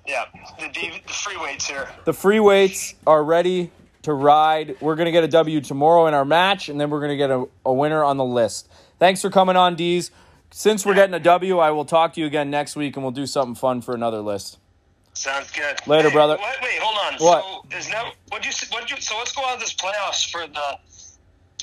Yeah, 0.07 0.25
the, 0.59 0.91
the 1.07 1.13
free 1.13 1.37
weights 1.37 1.67
here. 1.67 1.89
The 2.05 2.13
free 2.13 2.39
weights 2.39 2.93
are 3.07 3.23
ready 3.23 3.71
to 4.03 4.13
ride. 4.13 4.77
We're 4.81 4.95
going 4.95 5.05
to 5.07 5.11
get 5.11 5.23
a 5.23 5.27
W 5.27 5.61
tomorrow 5.61 6.05
in 6.07 6.13
our 6.13 6.25
match, 6.25 6.69
and 6.69 6.79
then 6.79 6.89
we're 6.89 6.99
going 6.99 7.11
to 7.11 7.17
get 7.17 7.31
a, 7.31 7.45
a 7.65 7.73
winner 7.73 8.03
on 8.03 8.17
the 8.17 8.25
list. 8.25 8.69
Thanks 8.99 9.21
for 9.21 9.29
coming 9.29 9.55
on, 9.55 9.75
D's. 9.75 10.11
Since 10.51 10.85
we're 10.85 10.93
getting 10.93 11.15
a 11.15 11.19
W, 11.19 11.57
I 11.57 11.71
will 11.71 11.85
talk 11.85 12.13
to 12.13 12.21
you 12.21 12.27
again 12.27 12.49
next 12.49 12.75
week, 12.75 12.95
and 12.95 13.03
we'll 13.03 13.11
do 13.11 13.25
something 13.25 13.55
fun 13.55 13.81
for 13.81 13.93
another 13.95 14.21
list. 14.21 14.59
Sounds 15.13 15.51
good. 15.51 15.75
Later, 15.87 16.09
Hey, 16.09 16.13
brother. 16.13 16.37
Wait, 16.37 16.55
wait, 16.61 16.79
hold 16.79 16.97
on. 17.13 17.19
What? 17.19 17.43
So 17.71 17.77
is 17.77 17.89
now 17.89 18.11
what 18.29 18.45
you 18.45 18.51
what 18.71 18.91
you 18.91 18.97
so 18.99 19.17
let's 19.17 19.31
go 19.31 19.43
on 19.43 19.59
this 19.59 19.73
playoffs 19.73 20.29
for 20.29 20.45
the 20.45 20.77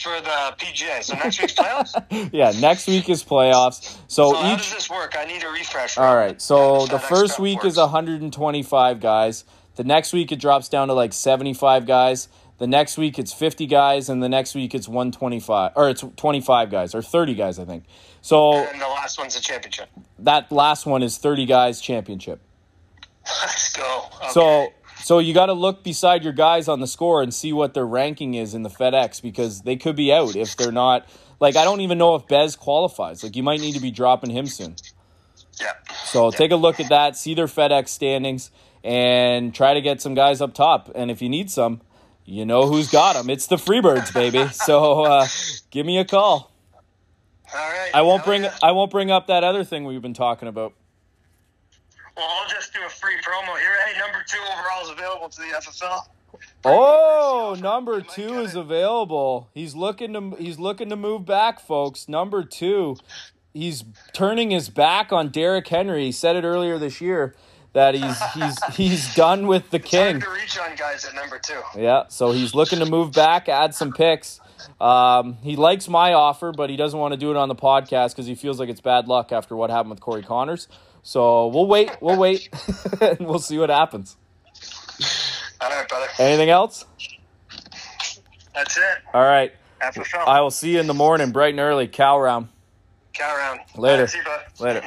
for 0.03 0.21
the 0.21 0.55
PGA. 0.59 1.03
So 1.03 1.15
next 1.15 1.41
week's 1.41 1.55
playoffs. 1.55 2.31
Yeah, 2.33 2.53
next 2.61 2.87
week 2.87 3.09
is 3.09 3.23
playoffs. 3.25 3.97
So, 4.09 4.33
So 4.33 4.35
how 4.37 4.57
does 4.57 4.67
each. 4.67 4.75
this 4.75 4.91
work? 4.91 5.15
I 5.19 5.25
need 5.25 5.43
a 5.45 5.49
refresh. 5.49 5.97
All 5.99 6.15
right. 6.17 6.41
So 6.41 6.87
the 6.87 6.99
first 6.99 7.39
week 7.39 7.63
works. 7.65 7.75
is 7.75 7.79
125 7.79 9.01
guys. 9.01 9.45
The 9.77 9.85
next 9.85 10.13
week 10.13 10.31
it 10.33 10.41
drops 10.41 10.69
down 10.69 10.89
to 10.89 10.95
like 10.95 11.13
75 11.13 11.87
guys. 11.87 12.29
The 12.59 12.67
next 12.67 12.97
week 12.99 13.19
it's 13.19 13.33
50 13.33 13.67
guys, 13.67 14.09
and 14.09 14.23
the 14.23 14.29
next 14.29 14.55
week 14.55 14.75
it's 14.75 14.87
125 14.87 15.73
or 15.75 15.89
it's 15.89 16.05
25 16.17 16.71
guys 16.71 16.95
or 16.95 17.03
30 17.03 17.35
guys, 17.35 17.59
I 17.59 17.65
think. 17.65 17.85
So 18.21 18.53
And 18.53 18.81
the 18.81 18.87
last 18.89 19.19
one's 19.19 19.35
a 19.37 19.41
championship. 19.41 19.89
that 20.21 20.53
last 20.53 20.87
one 20.87 21.03
is 21.03 21.19
30 21.19 21.47
guys 21.47 21.81
championship. 21.81 22.41
Let's 23.43 23.73
go. 23.73 24.03
Okay. 24.17 24.29
So 24.31 24.69
so 25.03 25.19
you 25.19 25.35
got 25.35 25.47
to 25.47 25.53
look 25.53 25.83
beside 25.83 26.23
your 26.25 26.33
guys 26.33 26.69
on 26.69 26.81
the 26.81 26.87
score 26.87 27.23
and 27.23 27.35
see 27.35 27.53
what 27.53 27.75
their 27.75 27.87
ranking 27.87 28.35
is 28.35 28.55
in 28.55 28.63
the 28.63 28.71
FedEx 28.71 29.21
because 29.21 29.63
they 29.63 29.77
could 29.77 29.97
be 29.97 30.13
out 30.13 30.37
if 30.37 30.57
they're 30.57 30.73
not. 30.73 31.09
Like 31.41 31.57
I 31.57 31.65
don't 31.65 31.81
even 31.81 31.99
know 31.99 32.15
if 32.15 32.29
Bez 32.29 32.57
qualifies. 32.57 33.23
Like 33.23 33.35
you 33.35 33.43
might 33.43 33.61
need 33.61 33.75
to 33.75 33.81
be 33.81 33.91
dropping 33.91 34.31
him 34.31 34.47
soon. 34.47 34.77
yeah. 35.61 35.73
So 36.05 36.31
take 36.31 36.53
a 36.53 36.57
look 36.57 36.79
at 36.79 36.89
that, 36.89 37.17
see 37.17 37.35
their 37.35 37.47
FedEx 37.47 37.89
standings, 37.89 38.51
and 38.85 39.55
try 39.55 39.75
to 39.75 39.81
get 39.81 40.01
some 40.01 40.15
guys 40.15 40.41
up 40.41 40.55
top. 40.55 40.91
And 40.95 41.11
if 41.11 41.21
you 41.21 41.29
need 41.29 41.51
some, 41.51 41.81
you 42.25 42.47
know 42.47 42.69
who's 42.69 42.91
got 42.91 43.15
them. 43.15 43.29
It's 43.29 43.49
the 43.49 43.57
Freebirds, 43.57 44.15
baby. 44.15 44.49
So 44.53 45.03
uh, 45.03 45.27
give 45.71 45.85
me 45.85 45.99
a 45.99 46.05
call. 46.05 46.53
All 47.55 47.61
right. 47.61 47.91
I 47.93 48.03
won't 48.03 48.25
bring 48.25 48.45
yeah. 48.45 48.57
I 48.63 48.73
won't 48.73 48.91
bring 48.91 49.11
up 49.11 49.27
that 49.27 49.45
other 49.45 49.65
thing 49.65 49.85
we've 49.85 50.01
been 50.01 50.15
talking 50.15 50.49
about. 50.49 50.75
Well, 52.17 52.27
I'll 52.29 52.49
just 52.49 52.73
do 52.75 52.81
a 52.85 52.89
free 52.89 53.15
promo 53.27 53.59
here. 53.59 53.75
Hey, 53.87 53.99
number 53.99 54.19
two 54.29 54.39
overall 54.53 54.85
is 54.85 54.91
available 54.91 55.29
to 55.29 55.41
the 55.41 55.47
FFL. 55.49 56.01
Oh, 56.65 57.57
number 57.61 58.01
two 58.01 58.41
is 58.41 58.55
available. 58.55 59.49
He's 59.55 59.75
looking 59.75 60.13
to 60.15 60.37
he's 60.39 60.59
looking 60.59 60.89
to 60.91 60.97
move 60.97 61.25
back, 61.25 61.61
folks. 61.61 62.09
Number 62.09 62.43
two, 62.45 62.97
he's 63.55 63.85
turning 64.13 64.51
his 64.51 64.69
back 64.69 65.13
on 65.13 65.29
Derrick 65.29 65.69
Henry. 65.69 66.07
He 66.07 66.13
said 66.13 66.37
it 66.37 66.45
earlier 66.45 66.79
this 66.79 67.01
year 67.01 67.35
that 67.75 67.95
he's 67.95 68.21
he's 68.35 68.65
he's 68.75 69.15
done 69.15 69.47
with 69.47 69.71
the 69.71 69.79
Hard 69.79 69.85
king. 69.89 70.21
to 70.21 70.31
reach 70.31 70.59
on 70.59 70.75
guys 70.77 71.05
at 71.05 71.15
number 71.15 71.39
two. 71.39 71.61
Yeah, 71.77 72.05
so 72.09 72.33
he's 72.33 72.55
looking 72.55 72.79
to 72.81 72.87
move 72.87 73.13
back, 73.13 73.49
add 73.49 73.75
some 73.75 73.93
picks. 73.93 74.41
Um, 74.81 75.39
he 75.43 75.57
likes 75.57 75.89
my 75.89 76.13
offer, 76.13 76.53
but 76.53 76.71
he 76.71 76.77
doesn't 76.77 76.99
want 76.99 77.13
to 77.13 77.19
do 77.19 77.31
it 77.31 77.37
on 77.37 77.49
the 77.49 77.55
podcast 77.57 78.11
because 78.11 78.27
he 78.27 78.35
feels 78.35 78.61
like 78.61 78.69
it's 78.69 78.81
bad 78.81 79.09
luck 79.09 79.33
after 79.33 79.57
what 79.57 79.71
happened 79.71 79.91
with 79.91 80.01
Corey 80.01 80.23
Conners. 80.23 80.69
So 81.03 81.49
we'll 81.49 81.67
wait, 81.67 81.91
we'll 82.01 82.17
wait, 82.19 82.49
and 83.01 83.21
we'll 83.21 83.39
see 83.39 83.59
what 83.59 83.71
happens. 83.71 84.17
All 85.61 85.69
right, 85.71 85.89
brother. 85.89 86.07
Anything 86.19 86.51
else? 86.51 86.85
That's 88.55 88.77
it. 88.77 88.83
All 89.13 89.23
right. 89.23 89.53
I 90.27 90.41
will 90.41 90.51
see 90.51 90.75
you 90.75 90.81
in 90.81 90.87
the 90.87 90.95
morning, 90.95 91.33
bright 91.33 91.55
and 91.55 91.61
early. 91.61 91.89
Cow 91.89 92.21
round. 92.21 92.49
Cow 93.15 93.37
round. 93.37 93.61
Later. 93.77 94.05
Right, 94.05 94.15
you. 94.59 94.65
Later. 94.65 94.83